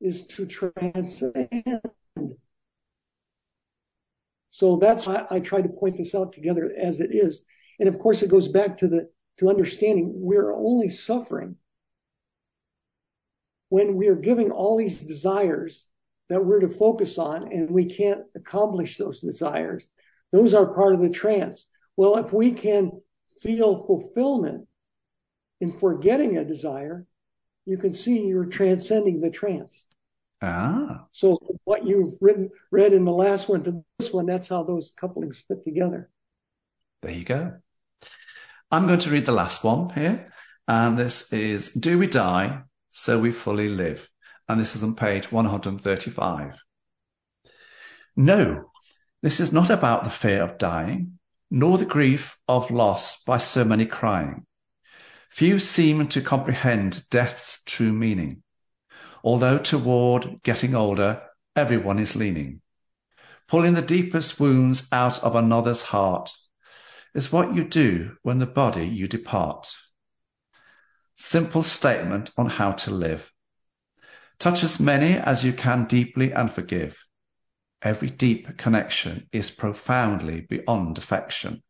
is 0.00 0.26
to 0.28 0.46
transcend. 0.46 1.48
So 4.50 4.76
that's 4.76 5.06
why 5.06 5.26
I 5.30 5.40
try 5.40 5.62
to 5.62 5.68
point 5.68 5.96
this 5.96 6.14
out 6.14 6.32
together 6.32 6.72
as 6.78 7.00
it 7.00 7.10
is. 7.12 7.44
And 7.78 7.88
of 7.88 7.98
course, 7.98 8.22
it 8.22 8.30
goes 8.30 8.48
back 8.48 8.76
to 8.78 8.88
the 8.88 9.08
to 9.38 9.48
understanding 9.48 10.12
we're 10.14 10.52
only 10.52 10.88
suffering 10.88 11.56
when 13.68 13.94
we 13.94 14.08
are 14.08 14.16
giving 14.16 14.50
all 14.50 14.76
these 14.76 15.00
desires 15.00 15.88
that 16.28 16.44
we're 16.44 16.60
to 16.60 16.68
focus 16.68 17.18
on 17.18 17.52
and 17.52 17.70
we 17.70 17.84
can't 17.84 18.22
accomplish 18.34 18.96
those 18.96 19.20
desires. 19.20 19.90
Those 20.32 20.54
are 20.54 20.74
part 20.74 20.94
of 20.94 21.00
the 21.00 21.10
trance. 21.10 21.68
Well, 21.96 22.16
if 22.18 22.32
we 22.32 22.52
can 22.52 22.92
feel 23.40 23.76
fulfillment 23.76 24.66
in 25.60 25.78
forgetting 25.78 26.36
a 26.36 26.44
desire, 26.44 27.06
you 27.66 27.76
can 27.76 27.92
see 27.92 28.26
you're 28.26 28.46
transcending 28.46 29.20
the 29.20 29.30
trance. 29.30 29.86
Ah. 30.40 31.06
So 31.10 31.38
what 31.64 31.86
you've 31.86 32.14
written, 32.20 32.50
read 32.70 32.92
in 32.92 33.04
the 33.04 33.12
last 33.12 33.48
one 33.48 33.62
to 33.64 33.84
this 33.98 34.12
one, 34.12 34.26
that's 34.26 34.48
how 34.48 34.62
those 34.62 34.92
couplings 34.96 35.42
fit 35.46 35.64
together. 35.64 36.10
There 37.02 37.12
you 37.12 37.24
go. 37.24 37.54
I'm 38.70 38.86
going 38.86 39.00
to 39.00 39.10
read 39.10 39.26
the 39.26 39.32
last 39.32 39.64
one 39.64 39.90
here. 39.90 40.32
And 40.66 40.98
this 40.98 41.32
is, 41.32 41.70
do 41.72 41.98
we 41.98 42.06
die 42.06 42.62
so 42.90 43.18
we 43.18 43.32
fully 43.32 43.68
live? 43.68 44.08
And 44.48 44.60
this 44.60 44.76
is 44.76 44.82
on 44.82 44.94
page 44.94 45.32
135. 45.32 46.62
No, 48.16 48.70
this 49.22 49.40
is 49.40 49.52
not 49.52 49.70
about 49.70 50.04
the 50.04 50.10
fear 50.10 50.42
of 50.42 50.58
dying, 50.58 51.18
nor 51.50 51.78
the 51.78 51.84
grief 51.84 52.36
of 52.46 52.70
loss 52.70 53.22
by 53.22 53.38
so 53.38 53.64
many 53.64 53.86
crying. 53.86 54.44
Few 55.30 55.58
seem 55.58 56.08
to 56.08 56.20
comprehend 56.20 57.08
death's 57.10 57.62
true 57.64 57.92
meaning 57.92 58.42
although 59.22 59.58
toward 59.58 60.42
getting 60.42 60.74
older, 60.74 61.22
everyone 61.56 61.98
is 61.98 62.16
leaning. 62.16 62.60
Pulling 63.46 63.74
the 63.74 63.82
deepest 63.82 64.38
wounds 64.38 64.86
out 64.92 65.22
of 65.22 65.34
another's 65.34 65.82
heart 65.82 66.32
is 67.14 67.32
what 67.32 67.54
you 67.54 67.64
do 67.64 68.16
when 68.22 68.38
the 68.38 68.46
body 68.46 68.86
you 68.86 69.06
depart. 69.06 69.74
Simple 71.16 71.62
statement 71.62 72.30
on 72.36 72.48
how 72.48 72.72
to 72.72 72.90
live. 72.90 73.32
Touch 74.38 74.62
as 74.62 74.78
many 74.78 75.14
as 75.14 75.44
you 75.44 75.52
can 75.52 75.84
deeply 75.84 76.32
and 76.32 76.50
forgive. 76.50 77.04
Every 77.82 78.08
deep 78.08 78.56
connection 78.56 79.28
is 79.32 79.50
profoundly 79.50 80.42
beyond 80.42 80.98
affection. 80.98 81.62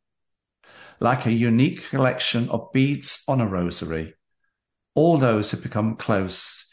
Like 1.00 1.26
a 1.26 1.32
unique 1.32 1.88
collection 1.88 2.48
of 2.50 2.72
beads 2.72 3.22
on 3.28 3.40
a 3.40 3.46
rosary, 3.46 4.14
all 4.94 5.16
those 5.16 5.50
who 5.50 5.58
become 5.58 5.96
close 5.96 6.66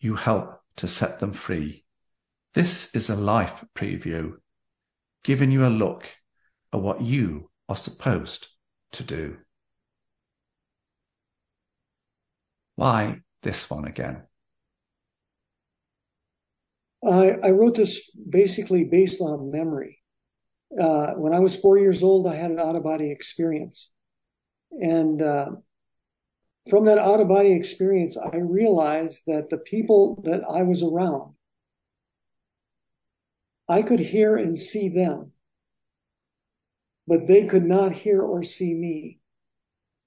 you 0.00 0.16
help 0.16 0.60
to 0.76 0.88
set 0.88 1.20
them 1.20 1.32
free. 1.32 1.84
This 2.54 2.88
is 2.94 3.08
a 3.08 3.16
life 3.16 3.64
preview, 3.74 4.34
giving 5.22 5.50
you 5.50 5.66
a 5.66 5.68
look 5.68 6.08
at 6.72 6.80
what 6.80 7.02
you 7.02 7.50
are 7.68 7.76
supposed 7.76 8.48
to 8.92 9.02
do. 9.02 9.36
Why 12.76 13.20
this 13.42 13.68
one 13.68 13.86
again? 13.86 14.22
I, 17.04 17.36
I 17.42 17.50
wrote 17.50 17.74
this 17.74 18.10
basically 18.28 18.84
based 18.84 19.20
on 19.20 19.50
memory. 19.50 19.98
Uh, 20.78 21.12
when 21.12 21.32
I 21.32 21.38
was 21.38 21.56
four 21.56 21.78
years 21.78 22.02
old, 22.02 22.26
I 22.26 22.34
had 22.34 22.50
an 22.50 22.58
out 22.58 22.76
of 22.76 22.82
body 22.82 23.10
experience. 23.10 23.90
And 24.72 25.22
uh, 25.22 25.50
from 26.68 26.84
that 26.86 26.98
out 26.98 27.20
of 27.20 27.28
body 27.28 27.52
experience, 27.52 28.16
I 28.16 28.36
realized 28.36 29.22
that 29.26 29.48
the 29.48 29.58
people 29.58 30.20
that 30.24 30.42
I 30.48 30.62
was 30.62 30.82
around, 30.82 31.34
I 33.68 33.82
could 33.82 34.00
hear 34.00 34.36
and 34.36 34.56
see 34.56 34.88
them, 34.88 35.32
but 37.08 37.26
they 37.26 37.46
could 37.46 37.64
not 37.64 37.92
hear 37.92 38.20
or 38.20 38.42
see 38.42 38.74
me. 38.74 39.18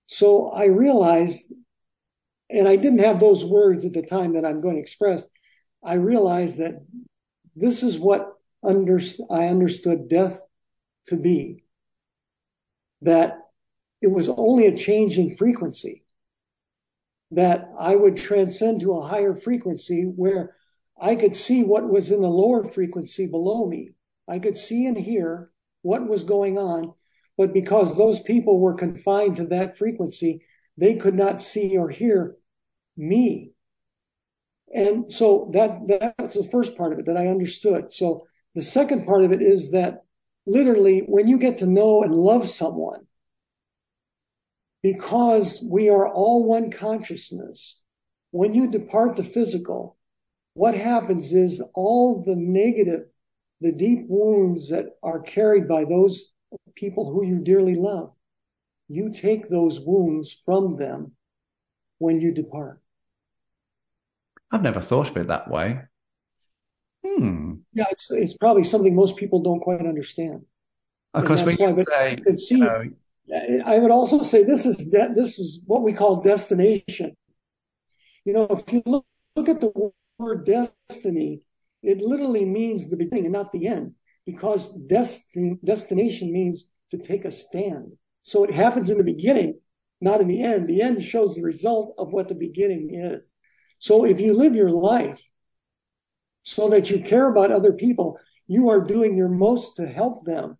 So 0.05 0.49
I 0.49 0.65
realized, 0.65 1.51
and 2.47 2.67
I 2.67 2.75
didn't 2.75 2.99
have 2.99 3.19
those 3.19 3.43
words 3.43 3.83
at 3.85 3.93
the 3.93 4.03
time 4.03 4.33
that 4.33 4.45
I'm 4.45 4.61
going 4.61 4.75
to 4.75 4.81
express, 4.81 5.27
I 5.83 5.95
realized 5.95 6.59
that 6.59 6.85
this 7.55 7.81
is 7.81 7.97
what 7.97 8.33
under, 8.63 9.01
I 9.31 9.47
understood 9.47 10.09
death 10.09 10.39
to 11.07 11.15
be. 11.15 11.63
That 13.01 13.39
it 13.99 14.11
was 14.11 14.29
only 14.29 14.67
a 14.67 14.77
change 14.77 15.17
in 15.17 15.35
frequency 15.35 16.03
that 17.31 17.71
I 17.79 17.95
would 17.95 18.17
transcend 18.17 18.81
to 18.81 18.97
a 18.97 19.07
higher 19.07 19.33
frequency 19.35 20.03
where 20.03 20.55
I 21.01 21.15
could 21.15 21.33
see 21.33 21.63
what 21.63 21.89
was 21.89 22.11
in 22.11 22.21
the 22.21 22.27
lower 22.27 22.63
frequency 22.63 23.25
below 23.25 23.65
me. 23.65 23.91
I 24.27 24.37
could 24.37 24.57
see 24.57 24.85
and 24.85 24.97
hear 24.97 25.50
what 25.81 26.07
was 26.07 26.23
going 26.23 26.57
on, 26.57 26.93
but 27.37 27.53
because 27.53 27.97
those 27.97 28.19
people 28.21 28.59
were 28.59 28.73
confined 28.73 29.37
to 29.37 29.47
that 29.47 29.77
frequency, 29.77 30.43
they 30.77 30.95
could 30.95 31.15
not 31.15 31.41
see 31.41 31.77
or 31.77 31.89
hear 31.89 32.35
me. 32.97 33.51
And 34.73 35.11
so 35.11 35.49
that 35.53 35.87
that's 36.17 36.35
the 36.35 36.43
first 36.43 36.77
part 36.77 36.93
of 36.93 36.99
it 36.99 37.05
that 37.07 37.17
I 37.17 37.27
understood. 37.27 37.91
So 37.91 38.27
the 38.55 38.61
second 38.61 39.05
part 39.05 39.23
of 39.23 39.31
it 39.31 39.41
is 39.41 39.71
that 39.71 40.03
literally 40.45 40.99
when 40.99 41.27
you 41.27 41.37
get 41.37 41.57
to 41.59 41.65
know 41.65 42.03
and 42.03 42.13
love 42.13 42.47
someone, 42.49 43.05
because 44.81 45.63
we 45.69 45.89
are 45.89 46.07
all 46.07 46.43
one 46.43 46.71
consciousness. 46.71 47.79
When 48.31 48.53
you 48.53 48.69
depart 48.69 49.15
the 49.15 49.23
physical, 49.23 49.97
what 50.53 50.73
happens 50.73 51.33
is 51.33 51.61
all 51.73 52.23
the 52.23 52.35
negative, 52.35 53.01
the 53.61 53.71
deep 53.71 54.05
wounds 54.09 54.69
that 54.69 54.85
are 55.03 55.19
carried 55.19 55.67
by 55.67 55.85
those 55.85 56.31
people 56.75 57.11
who 57.11 57.23
you 57.25 57.39
dearly 57.39 57.75
love, 57.75 58.11
you 58.87 59.13
take 59.13 59.47
those 59.47 59.79
wounds 59.79 60.41
from 60.45 60.77
them 60.77 61.13
when 61.99 62.19
you 62.19 62.33
depart. 62.33 62.81
I've 64.51 64.63
never 64.63 64.81
thought 64.81 65.09
of 65.09 65.17
it 65.17 65.27
that 65.27 65.49
way. 65.49 65.81
Hmm. 67.05 67.53
Yeah, 67.73 67.85
it's 67.89 68.11
it's 68.11 68.35
probably 68.35 68.63
something 68.63 68.93
most 68.93 69.15
people 69.15 69.41
don't 69.41 69.59
quite 69.59 69.79
understand. 69.79 70.41
Of 71.13 71.25
course, 71.25 71.43
we 71.43 71.55
can 71.55 71.75
say, 71.75 72.17
you, 72.25 72.37
see, 72.37 72.57
you 72.57 72.65
know, 72.65 72.91
I 73.65 73.79
would 73.79 73.91
also 73.91 74.23
say 74.23 74.43
this 74.43 74.65
is 74.65 74.87
de- 74.87 75.13
this 75.15 75.39
is 75.39 75.63
what 75.67 75.83
we 75.83 75.93
call 75.93 76.21
destination. 76.21 77.15
You 78.25 78.33
know, 78.33 78.47
if 78.49 78.71
you 78.71 78.83
look, 78.85 79.05
look 79.35 79.49
at 79.49 79.61
the 79.61 79.91
word 80.19 80.45
destiny, 80.45 81.41
it 81.83 81.99
literally 81.99 82.45
means 82.45 82.89
the 82.89 82.97
beginning 82.97 83.25
and 83.25 83.33
not 83.33 83.51
the 83.51 83.67
end, 83.67 83.93
because 84.25 84.69
destiny 84.87 85.57
destination 85.63 86.31
means 86.31 86.65
to 86.91 86.97
take 86.97 87.25
a 87.25 87.31
stand. 87.31 87.93
So 88.21 88.43
it 88.43 88.53
happens 88.53 88.89
in 88.89 88.97
the 88.97 89.03
beginning, 89.03 89.59
not 89.99 90.21
in 90.21 90.27
the 90.27 90.43
end. 90.43 90.67
The 90.67 90.81
end 90.81 91.03
shows 91.03 91.35
the 91.35 91.43
result 91.43 91.95
of 91.97 92.11
what 92.11 92.27
the 92.27 92.35
beginning 92.35 92.93
is. 92.93 93.33
So 93.79 94.05
if 94.05 94.19
you 94.19 94.33
live 94.33 94.55
your 94.55 94.69
life 94.69 95.19
so 96.43 96.69
that 96.69 96.89
you 96.89 97.01
care 97.01 97.29
about 97.29 97.51
other 97.51 97.73
people, 97.73 98.19
you 98.47 98.69
are 98.69 98.83
doing 98.83 99.17
your 99.17 99.29
most 99.29 99.77
to 99.77 99.87
help 99.87 100.25
them 100.25 100.57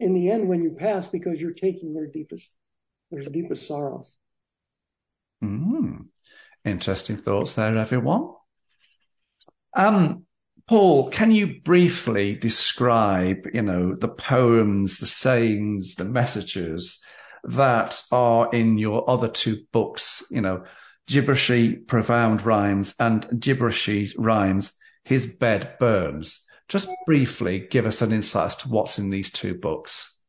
in 0.00 0.12
the 0.12 0.30
end 0.30 0.48
when 0.48 0.62
you 0.62 0.72
pass 0.72 1.06
because 1.06 1.40
you're 1.40 1.52
taking 1.52 1.94
their 1.94 2.06
deepest 2.06 2.52
their 3.10 3.22
deepest 3.24 3.66
sorrows. 3.66 4.18
Mm. 5.42 6.08
Interesting 6.64 7.16
thoughts 7.16 7.54
there, 7.54 7.76
everyone. 7.76 8.34
Um, 9.78 10.24
Paul, 10.66 11.08
can 11.08 11.30
you 11.30 11.60
briefly 11.62 12.34
describe, 12.34 13.46
you 13.54 13.62
know, 13.62 13.94
the 13.94 14.08
poems, 14.08 14.98
the 14.98 15.06
sayings, 15.06 15.94
the 15.94 16.04
messages 16.04 17.00
that 17.44 18.02
are 18.10 18.50
in 18.52 18.76
your 18.76 19.08
other 19.08 19.28
two 19.28 19.62
books, 19.72 20.22
you 20.30 20.40
know, 20.40 20.64
Gibberishy 21.06 21.86
Profound 21.86 22.44
Rhymes 22.44 22.92
and 22.98 23.22
Gibberishy 23.28 24.12
Rhymes, 24.18 24.72
His 25.04 25.26
Bed 25.26 25.76
Burns. 25.78 26.44
Just 26.68 26.90
briefly 27.06 27.60
give 27.70 27.86
us 27.86 28.02
an 28.02 28.12
insight 28.12 28.46
as 28.46 28.56
to 28.56 28.68
what's 28.68 28.98
in 28.98 29.10
these 29.10 29.30
two 29.30 29.54
books. 29.54 30.20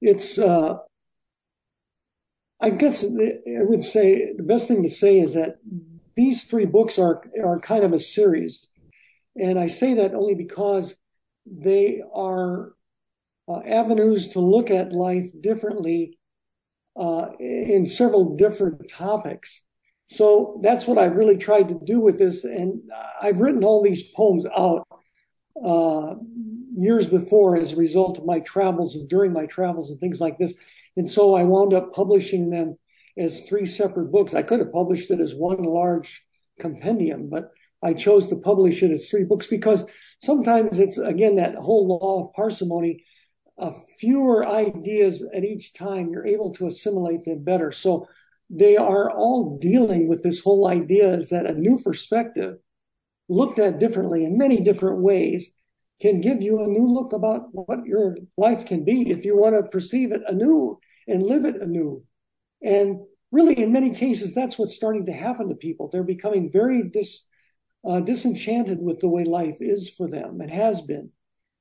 It's, 0.00 0.38
uh, 0.38 0.78
I 2.58 2.70
guess 2.70 3.04
I 3.04 3.62
would 3.62 3.84
say 3.84 4.32
the 4.34 4.42
best 4.42 4.66
thing 4.66 4.82
to 4.82 4.88
say 4.88 5.20
is 5.20 5.34
that 5.34 5.58
these 6.14 6.44
three 6.44 6.66
books 6.66 6.98
are 6.98 7.22
are 7.42 7.60
kind 7.60 7.84
of 7.84 7.92
a 7.92 7.98
series, 7.98 8.66
and 9.36 9.58
I 9.58 9.66
say 9.66 9.94
that 9.94 10.14
only 10.14 10.34
because 10.34 10.96
they 11.46 12.02
are 12.14 12.72
uh, 13.48 13.60
avenues 13.66 14.28
to 14.28 14.40
look 14.40 14.70
at 14.70 14.92
life 14.92 15.28
differently 15.40 16.18
uh, 16.96 17.28
in 17.38 17.86
several 17.86 18.36
different 18.36 18.88
topics. 18.88 19.62
So 20.06 20.60
that's 20.62 20.86
what 20.86 20.98
I 20.98 21.06
really 21.06 21.38
tried 21.38 21.68
to 21.68 21.80
do 21.84 21.98
with 22.00 22.18
this, 22.18 22.44
and 22.44 22.82
I've 23.20 23.40
written 23.40 23.64
all 23.64 23.82
these 23.82 24.10
poems 24.10 24.46
out 24.46 24.86
uh, 25.64 26.14
years 26.76 27.06
before 27.06 27.56
as 27.56 27.72
a 27.72 27.76
result 27.76 28.18
of 28.18 28.26
my 28.26 28.40
travels 28.40 28.94
and 28.94 29.08
during 29.08 29.32
my 29.32 29.46
travels 29.46 29.90
and 29.90 30.00
things 30.00 30.20
like 30.20 30.38
this. 30.38 30.54
And 30.96 31.08
so 31.08 31.34
I 31.34 31.42
wound 31.44 31.72
up 31.72 31.92
publishing 31.92 32.50
them 32.50 32.76
as 33.16 33.42
three 33.42 33.66
separate 33.66 34.10
books. 34.10 34.34
I 34.34 34.42
could 34.42 34.60
have 34.60 34.72
published 34.72 35.10
it 35.10 35.20
as 35.20 35.34
one 35.34 35.62
large 35.62 36.22
compendium, 36.58 37.28
but 37.28 37.50
I 37.82 37.94
chose 37.94 38.26
to 38.28 38.36
publish 38.36 38.82
it 38.82 38.90
as 38.90 39.08
three 39.08 39.24
books 39.24 39.46
because 39.46 39.84
sometimes 40.20 40.78
it's, 40.78 40.98
again, 40.98 41.36
that 41.36 41.56
whole 41.56 41.86
law 41.88 42.26
of 42.26 42.34
parsimony. 42.34 43.04
Uh, 43.58 43.72
fewer 43.98 44.46
ideas 44.46 45.22
at 45.34 45.44
each 45.44 45.74
time, 45.74 46.10
you're 46.10 46.26
able 46.26 46.52
to 46.54 46.66
assimilate 46.66 47.24
them 47.24 47.44
better. 47.44 47.70
So 47.70 48.08
they 48.48 48.76
are 48.76 49.10
all 49.10 49.58
dealing 49.58 50.08
with 50.08 50.22
this 50.22 50.40
whole 50.40 50.68
idea 50.68 51.14
is 51.14 51.30
that 51.30 51.46
a 51.46 51.54
new 51.54 51.78
perspective 51.82 52.58
looked 53.28 53.58
at 53.58 53.78
differently 53.78 54.24
in 54.24 54.36
many 54.36 54.60
different 54.60 54.98
ways 54.98 55.52
can 56.00 56.20
give 56.20 56.42
you 56.42 56.60
a 56.60 56.66
new 56.66 56.86
look 56.86 57.12
about 57.12 57.46
what 57.52 57.86
your 57.86 58.16
life 58.36 58.66
can 58.66 58.84
be 58.84 59.10
if 59.10 59.24
you 59.24 59.36
want 59.36 59.54
to 59.54 59.70
perceive 59.70 60.12
it 60.12 60.20
anew 60.26 60.78
and 61.08 61.22
live 61.22 61.44
it 61.44 61.62
anew. 61.62 62.02
And 62.62 63.00
really, 63.30 63.58
in 63.58 63.72
many 63.72 63.90
cases, 63.90 64.34
that's 64.34 64.58
what's 64.58 64.74
starting 64.74 65.06
to 65.06 65.12
happen 65.12 65.48
to 65.48 65.54
people. 65.54 65.88
They're 65.88 66.04
becoming 66.04 66.50
very 66.50 66.82
dis, 66.84 67.26
uh, 67.84 68.00
disenchanted 68.00 68.80
with 68.80 69.00
the 69.00 69.08
way 69.08 69.24
life 69.24 69.58
is 69.60 69.90
for 69.90 70.08
them 70.08 70.40
and 70.40 70.50
has 70.50 70.80
been. 70.80 71.10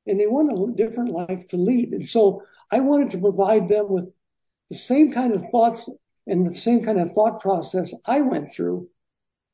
And 0.08 0.20
they 0.20 0.28
want 0.28 0.52
a 0.52 0.76
different 0.76 1.12
life 1.12 1.48
to 1.50 1.58
lead. 1.58 1.94
And 1.94 2.08
so 2.08 2.44
I 2.72 2.80
wanted 2.80 3.12
to 3.12 3.20
provide 3.20 3.68
them 3.68 3.90
with 3.90 4.06
the 4.70 4.76
same 4.76 5.12
kind 5.12 5.34
of 5.34 5.44
thoughts 5.52 5.90
and 6.28 6.46
the 6.46 6.56
same 6.56 6.84
kind 6.84 7.00
of 7.00 7.12
thought 7.12 7.40
process 7.40 7.94
I 8.06 8.22
went 8.22 8.54
through 8.54 8.88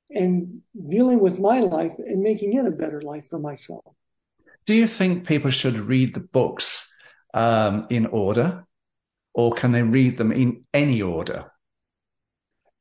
and 0.09 0.61
dealing 0.89 1.19
with 1.19 1.39
my 1.39 1.59
life 1.59 1.93
and 1.97 2.21
making 2.21 2.53
it 2.53 2.65
a 2.65 2.71
better 2.71 3.01
life 3.01 3.25
for 3.29 3.39
myself. 3.39 3.83
Do 4.65 4.73
you 4.73 4.87
think 4.87 5.25
people 5.25 5.51
should 5.51 5.75
read 5.75 6.13
the 6.13 6.19
books 6.19 6.89
um, 7.33 7.87
in 7.89 8.05
order, 8.05 8.65
or 9.37 9.53
can 9.53 9.71
they 9.71 9.83
read 9.83 10.17
them 10.17 10.31
in 10.31 10.65
any 10.73 10.99
order? 10.99 11.51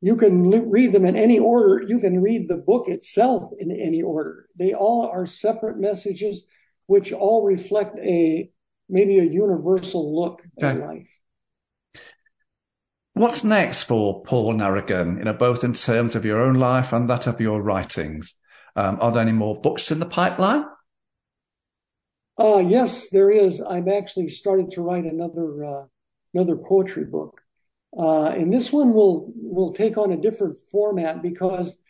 You 0.00 0.16
can 0.16 0.50
read 0.70 0.92
them 0.92 1.04
in 1.04 1.14
any 1.14 1.38
order. 1.38 1.84
You 1.86 1.98
can 1.98 2.22
read 2.22 2.48
the 2.48 2.56
book 2.56 2.88
itself 2.88 3.52
in 3.58 3.70
any 3.70 4.00
order. 4.00 4.46
They 4.58 4.72
all 4.72 5.06
are 5.06 5.26
separate 5.26 5.78
messages, 5.78 6.44
which 6.86 7.12
all 7.12 7.44
reflect 7.44 7.98
a 7.98 8.50
maybe 8.88 9.18
a 9.18 9.24
universal 9.24 10.18
look 10.18 10.42
okay. 10.58 10.68
at 10.68 10.80
life. 10.80 11.10
What's 13.12 13.44
next 13.44 13.84
for 13.84 14.22
Paul 14.22 14.54
Narragan? 14.54 15.18
you 15.18 15.24
know, 15.24 15.34
both 15.34 15.62
in 15.62 15.74
terms 15.74 16.14
of 16.14 16.24
your 16.24 16.40
own 16.40 16.54
life 16.54 16.92
and 16.92 17.08
that 17.10 17.26
of 17.26 17.40
your 17.40 17.60
writings? 17.62 18.34
Um, 18.76 18.98
are 19.00 19.12
there 19.12 19.22
any 19.22 19.32
more 19.32 19.60
books 19.60 19.90
in 19.90 19.98
the 19.98 20.06
pipeline? 20.06 20.64
Uh, 22.38 22.58
yes, 22.66 23.10
there 23.10 23.30
is. 23.30 23.60
I've 23.60 23.88
actually 23.88 24.28
started 24.30 24.70
to 24.70 24.82
write 24.82 25.04
another 25.04 25.64
uh, 25.64 25.84
another 26.34 26.56
poetry 26.56 27.04
book, 27.04 27.40
uh, 27.98 28.28
and 28.28 28.52
this 28.52 28.72
one 28.72 28.92
will 28.92 29.32
will 29.36 29.72
take 29.72 29.96
on 29.98 30.12
a 30.12 30.16
different 30.16 30.58
format 30.70 31.22
because 31.22 31.80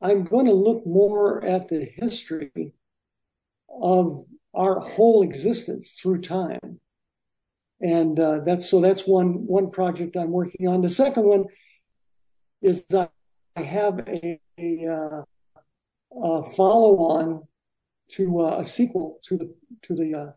I'm 0.00 0.24
going 0.24 0.46
to 0.46 0.52
look 0.52 0.86
more 0.86 1.44
at 1.44 1.68
the 1.68 1.84
history 1.84 2.72
of 3.68 4.24
our 4.54 4.80
whole 4.80 5.22
existence 5.22 5.92
through 6.00 6.20
time 6.22 6.80
and 7.80 8.18
uh, 8.18 8.40
that's 8.40 8.68
so 8.68 8.80
that's 8.80 9.06
one 9.06 9.46
one 9.46 9.70
project 9.70 10.16
I'm 10.16 10.30
working 10.30 10.66
on. 10.68 10.80
The 10.80 10.88
second 10.88 11.24
one 11.24 11.44
is 12.62 12.84
I 12.92 13.08
have 13.62 13.98
a, 14.08 14.40
a, 14.58 14.86
uh, 14.86 15.22
a 16.22 16.50
follow 16.52 16.96
on 16.96 17.46
to 18.12 18.40
uh, 18.40 18.58
a 18.58 18.64
sequel 18.64 19.18
to 19.24 19.36
the 19.36 19.54
to 19.82 19.94
the 19.94 20.14
uh, 20.14 20.30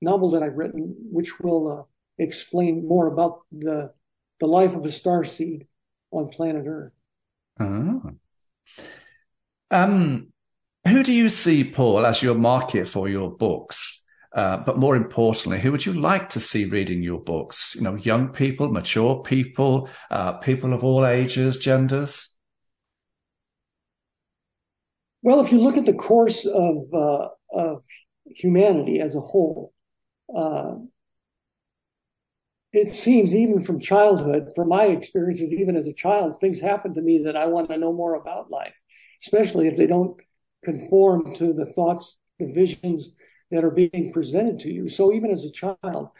novel 0.00 0.30
that 0.30 0.42
I've 0.42 0.58
written, 0.58 0.94
which 1.10 1.38
will 1.40 1.78
uh, 1.78 1.82
explain 2.20 2.86
more 2.86 3.06
about 3.06 3.40
the 3.50 3.92
the 4.38 4.46
life 4.46 4.74
of 4.74 4.84
a 4.84 4.92
star 4.92 5.24
seed 5.24 5.66
on 6.10 6.28
planet 6.28 6.66
Earth. 6.66 6.92
Oh. 7.58 8.12
Um, 9.70 10.32
who 10.88 11.02
do 11.02 11.12
you 11.12 11.28
see, 11.28 11.62
Paul, 11.62 12.06
as 12.06 12.22
your 12.22 12.34
market 12.34 12.88
for 12.88 13.08
your 13.08 13.30
books? 13.30 14.04
Uh, 14.34 14.58
but 14.58 14.78
more 14.78 14.96
importantly, 14.96 15.58
who 15.60 15.72
would 15.72 15.84
you 15.84 15.92
like 15.92 16.30
to 16.30 16.40
see 16.40 16.64
reading 16.64 17.02
your 17.02 17.20
books? 17.20 17.74
You 17.74 17.82
know, 17.82 17.96
young 17.96 18.28
people, 18.28 18.70
mature 18.70 19.22
people, 19.22 19.88
uh, 20.10 20.34
people 20.34 20.72
of 20.72 20.84
all 20.84 21.04
ages, 21.04 21.58
genders? 21.58 22.28
Well, 25.22 25.40
if 25.40 25.52
you 25.52 25.60
look 25.60 25.76
at 25.76 25.84
the 25.84 25.94
course 25.94 26.46
of, 26.46 26.94
uh, 26.94 27.28
of 27.52 27.82
humanity 28.24 29.00
as 29.00 29.16
a 29.16 29.20
whole, 29.20 29.72
uh, 30.34 30.76
it 32.72 32.90
seems 32.90 33.34
even 33.34 33.60
from 33.60 33.80
childhood, 33.80 34.52
from 34.54 34.68
my 34.68 34.84
experiences, 34.84 35.52
even 35.52 35.76
as 35.76 35.86
a 35.86 35.92
child, 35.92 36.40
things 36.40 36.60
happen 36.60 36.94
to 36.94 37.02
me 37.02 37.22
that 37.24 37.36
I 37.36 37.46
want 37.46 37.68
to 37.70 37.78
know 37.78 37.92
more 37.92 38.14
about 38.14 38.50
life, 38.50 38.80
especially 39.22 39.66
if 39.66 39.76
they 39.76 39.86
don't 39.86 40.16
conform 40.64 41.34
to 41.34 41.52
the 41.52 41.66
thoughts, 41.66 42.18
the 42.38 42.52
visions, 42.52 43.10
that 43.50 43.64
are 43.64 43.70
being 43.70 44.12
presented 44.12 44.60
to 44.60 44.72
you. 44.72 44.88
So 44.88 45.12
even 45.12 45.30
as 45.32 45.44
a 45.44 45.50
child, 45.50 46.10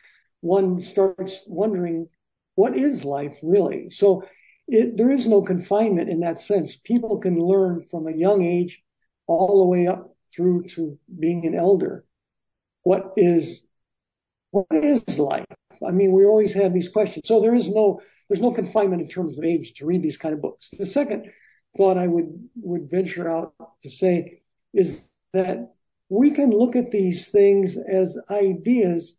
one 0.41 0.81
starts 0.81 1.43
wondering, 1.47 2.09
what 2.57 2.77
is 2.77 3.05
life 3.05 3.39
really? 3.43 3.89
So 3.89 4.25
it, 4.67 4.97
there 4.97 5.11
is 5.11 5.29
no 5.29 5.43
confinement 5.43 6.11
in 6.11 6.21
that 6.21 6.41
sense. 6.41 6.77
People 6.77 7.19
can 7.19 7.39
learn 7.39 7.87
from 7.89 8.09
a 8.09 8.17
young 8.17 8.45
age 8.45 8.83
all 9.29 9.61
the 9.61 9.67
way 9.67 9.87
up 9.87 10.17
through 10.35 10.65
to 10.65 10.99
being 11.19 11.47
an 11.47 11.55
elder. 11.55 12.05
What 12.83 13.13
is, 13.17 13.67
what 14.51 14.67
is 14.73 15.19
life? 15.19 15.45
I 15.87 15.93
mean, 15.93 16.12
we 16.12 16.24
always 16.24 16.53
have 16.55 16.74
these 16.74 16.89
questions. 16.89 17.26
So 17.26 17.41
there 17.41 17.55
is 17.55 17.68
no, 17.68 18.01
there's 18.28 18.41
no 18.41 18.53
confinement 18.53 19.03
in 19.03 19.09
terms 19.09 19.39
of 19.39 19.45
age 19.45 19.74
to 19.74 19.87
read 19.87 20.03
these 20.03 20.18
kind 20.18 20.35
of 20.35 20.43
books. 20.43 20.68
The 20.70 20.87
second 20.87 21.31
thought 21.76 21.99
I 21.99 22.07
would, 22.07 22.49
would 22.57 22.91
venture 22.91 23.31
out 23.31 23.55
to 23.83 23.91
say 23.91 24.43
is 24.74 25.09
that 25.33 25.74
we 26.09 26.33
can 26.33 26.51
look 26.51 26.76
at 26.76 26.91
these 26.91 27.28
things 27.28 27.76
as 27.76 28.18
ideas 28.31 29.16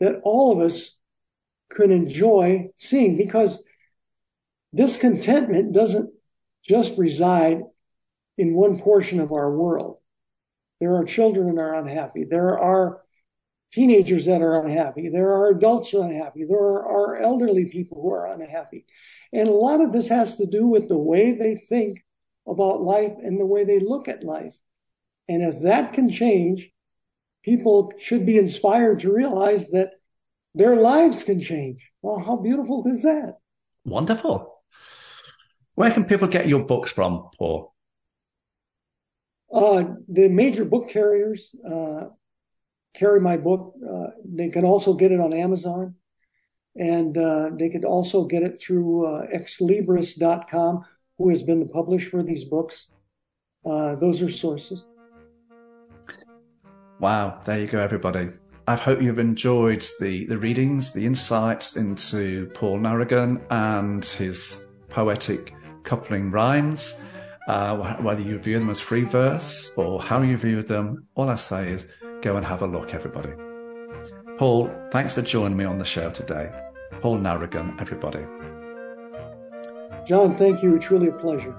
that 0.00 0.20
all 0.24 0.52
of 0.52 0.60
us 0.60 0.96
can 1.70 1.90
enjoy 1.90 2.70
seeing 2.76 3.16
because 3.16 3.62
discontentment 4.74 5.72
doesn't 5.72 6.10
just 6.66 6.96
reside 6.96 7.62
in 8.38 8.54
one 8.54 8.78
portion 8.78 9.20
of 9.20 9.32
our 9.32 9.50
world. 9.50 9.98
There 10.80 10.96
are 10.96 11.04
children 11.04 11.54
that 11.54 11.60
are 11.60 11.74
unhappy. 11.74 12.24
There 12.24 12.58
are 12.58 13.02
teenagers 13.72 14.26
that 14.26 14.42
are 14.42 14.62
unhappy. 14.62 15.08
There 15.08 15.32
are 15.32 15.48
adults 15.48 15.90
who 15.90 16.02
are 16.02 16.08
unhappy. 16.08 16.44
There 16.44 16.58
are 16.58 17.16
elderly 17.16 17.66
people 17.66 18.02
who 18.02 18.12
are 18.12 18.26
unhappy. 18.26 18.84
And 19.32 19.48
a 19.48 19.52
lot 19.52 19.80
of 19.80 19.92
this 19.92 20.08
has 20.08 20.36
to 20.36 20.46
do 20.46 20.66
with 20.66 20.88
the 20.88 20.98
way 20.98 21.32
they 21.32 21.56
think 21.56 22.04
about 22.46 22.82
life 22.82 23.12
and 23.22 23.40
the 23.40 23.46
way 23.46 23.64
they 23.64 23.80
look 23.80 24.08
at 24.08 24.24
life. 24.24 24.54
And 25.28 25.42
if 25.42 25.62
that 25.62 25.94
can 25.94 26.10
change, 26.10 26.70
people 27.42 27.92
should 27.98 28.26
be 28.26 28.36
inspired 28.36 29.00
to 29.00 29.12
realize 29.12 29.70
that 29.70 29.92
their 30.54 30.76
lives 30.76 31.24
can 31.24 31.40
change. 31.40 31.88
Well, 32.02 32.18
how 32.18 32.36
beautiful 32.36 32.86
is 32.86 33.02
that? 33.04 33.36
Wonderful. 33.84 34.52
Where 35.74 35.90
can 35.90 36.04
people 36.04 36.28
get 36.28 36.48
your 36.48 36.64
books 36.64 36.90
from, 36.90 37.30
Paul? 37.38 37.72
Uh, 39.50 39.84
the 40.08 40.28
major 40.28 40.64
book 40.64 40.90
carriers 40.90 41.50
uh, 41.66 42.08
carry 42.94 43.20
my 43.20 43.36
book. 43.36 43.74
Uh, 43.88 44.08
they 44.24 44.48
can 44.48 44.64
also 44.64 44.94
get 44.94 45.12
it 45.12 45.20
on 45.20 45.32
Amazon, 45.32 45.94
and 46.76 47.16
uh, 47.16 47.50
they 47.58 47.68
could 47.68 47.84
also 47.84 48.24
get 48.24 48.42
it 48.42 48.60
through 48.60 49.06
uh, 49.06 49.26
xlibris.com, 49.34 50.84
who 51.18 51.28
has 51.28 51.42
been 51.42 51.60
the 51.60 51.72
publisher 51.72 52.10
for 52.10 52.22
these 52.22 52.44
books. 52.44 52.88
Uh, 53.64 53.94
those 53.96 54.20
are 54.22 54.30
sources. 54.30 54.84
Wow, 57.00 57.40
there 57.44 57.60
you 57.60 57.66
go, 57.66 57.78
everybody. 57.78 58.30
I 58.68 58.76
hope 58.76 59.02
you've 59.02 59.18
enjoyed 59.18 59.84
the, 59.98 60.24
the 60.26 60.38
readings, 60.38 60.92
the 60.92 61.04
insights 61.04 61.76
into 61.76 62.48
Paul 62.54 62.78
Narrigan 62.78 63.40
and 63.50 64.04
his 64.04 64.64
poetic 64.88 65.52
coupling 65.82 66.30
rhymes. 66.30 66.94
Uh, 67.48 67.96
whether 67.96 68.20
you 68.20 68.38
view 68.38 68.60
them 68.60 68.70
as 68.70 68.78
free 68.78 69.02
verse 69.02 69.72
or 69.76 70.00
how 70.00 70.22
you 70.22 70.36
view 70.36 70.62
them, 70.62 71.04
all 71.16 71.28
I 71.28 71.34
say 71.34 71.72
is 71.72 71.88
go 72.22 72.36
and 72.36 72.46
have 72.46 72.62
a 72.62 72.66
look, 72.66 72.94
everybody. 72.94 73.32
Paul, 74.38 74.70
thanks 74.90 75.12
for 75.14 75.22
joining 75.22 75.56
me 75.56 75.64
on 75.64 75.78
the 75.78 75.84
show 75.84 76.10
today. 76.10 76.50
Paul 77.00 77.18
Narrigan, 77.18 77.80
everybody. 77.80 78.24
John, 80.06 80.36
thank 80.36 80.62
you. 80.62 80.76
It's 80.76 80.86
truly 80.86 81.08
a 81.08 81.12
pleasure. 81.12 81.54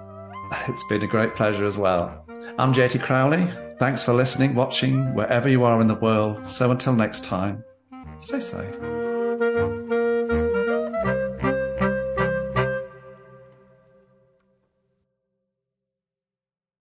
It's 0.68 0.84
been 0.88 1.01
a 1.01 1.07
great 1.07 1.36
pleasure 1.36 1.66
as 1.66 1.78
well. 1.78 2.26
I'm 2.59 2.74
JT 2.74 3.01
Crowley. 3.01 3.47
Thanks 3.80 4.03
for 4.03 4.14
listening, 4.14 4.53
watching, 4.53 5.14
wherever 5.16 5.49
you 5.49 5.64
are 5.64 5.82
in 5.82 5.88
the 5.88 5.95
world. 5.95 6.45
So 6.47 6.70
until 6.72 6.93
next 6.93 7.24
time, 7.24 7.64
stay 8.20 8.39
safe. 8.39 9.02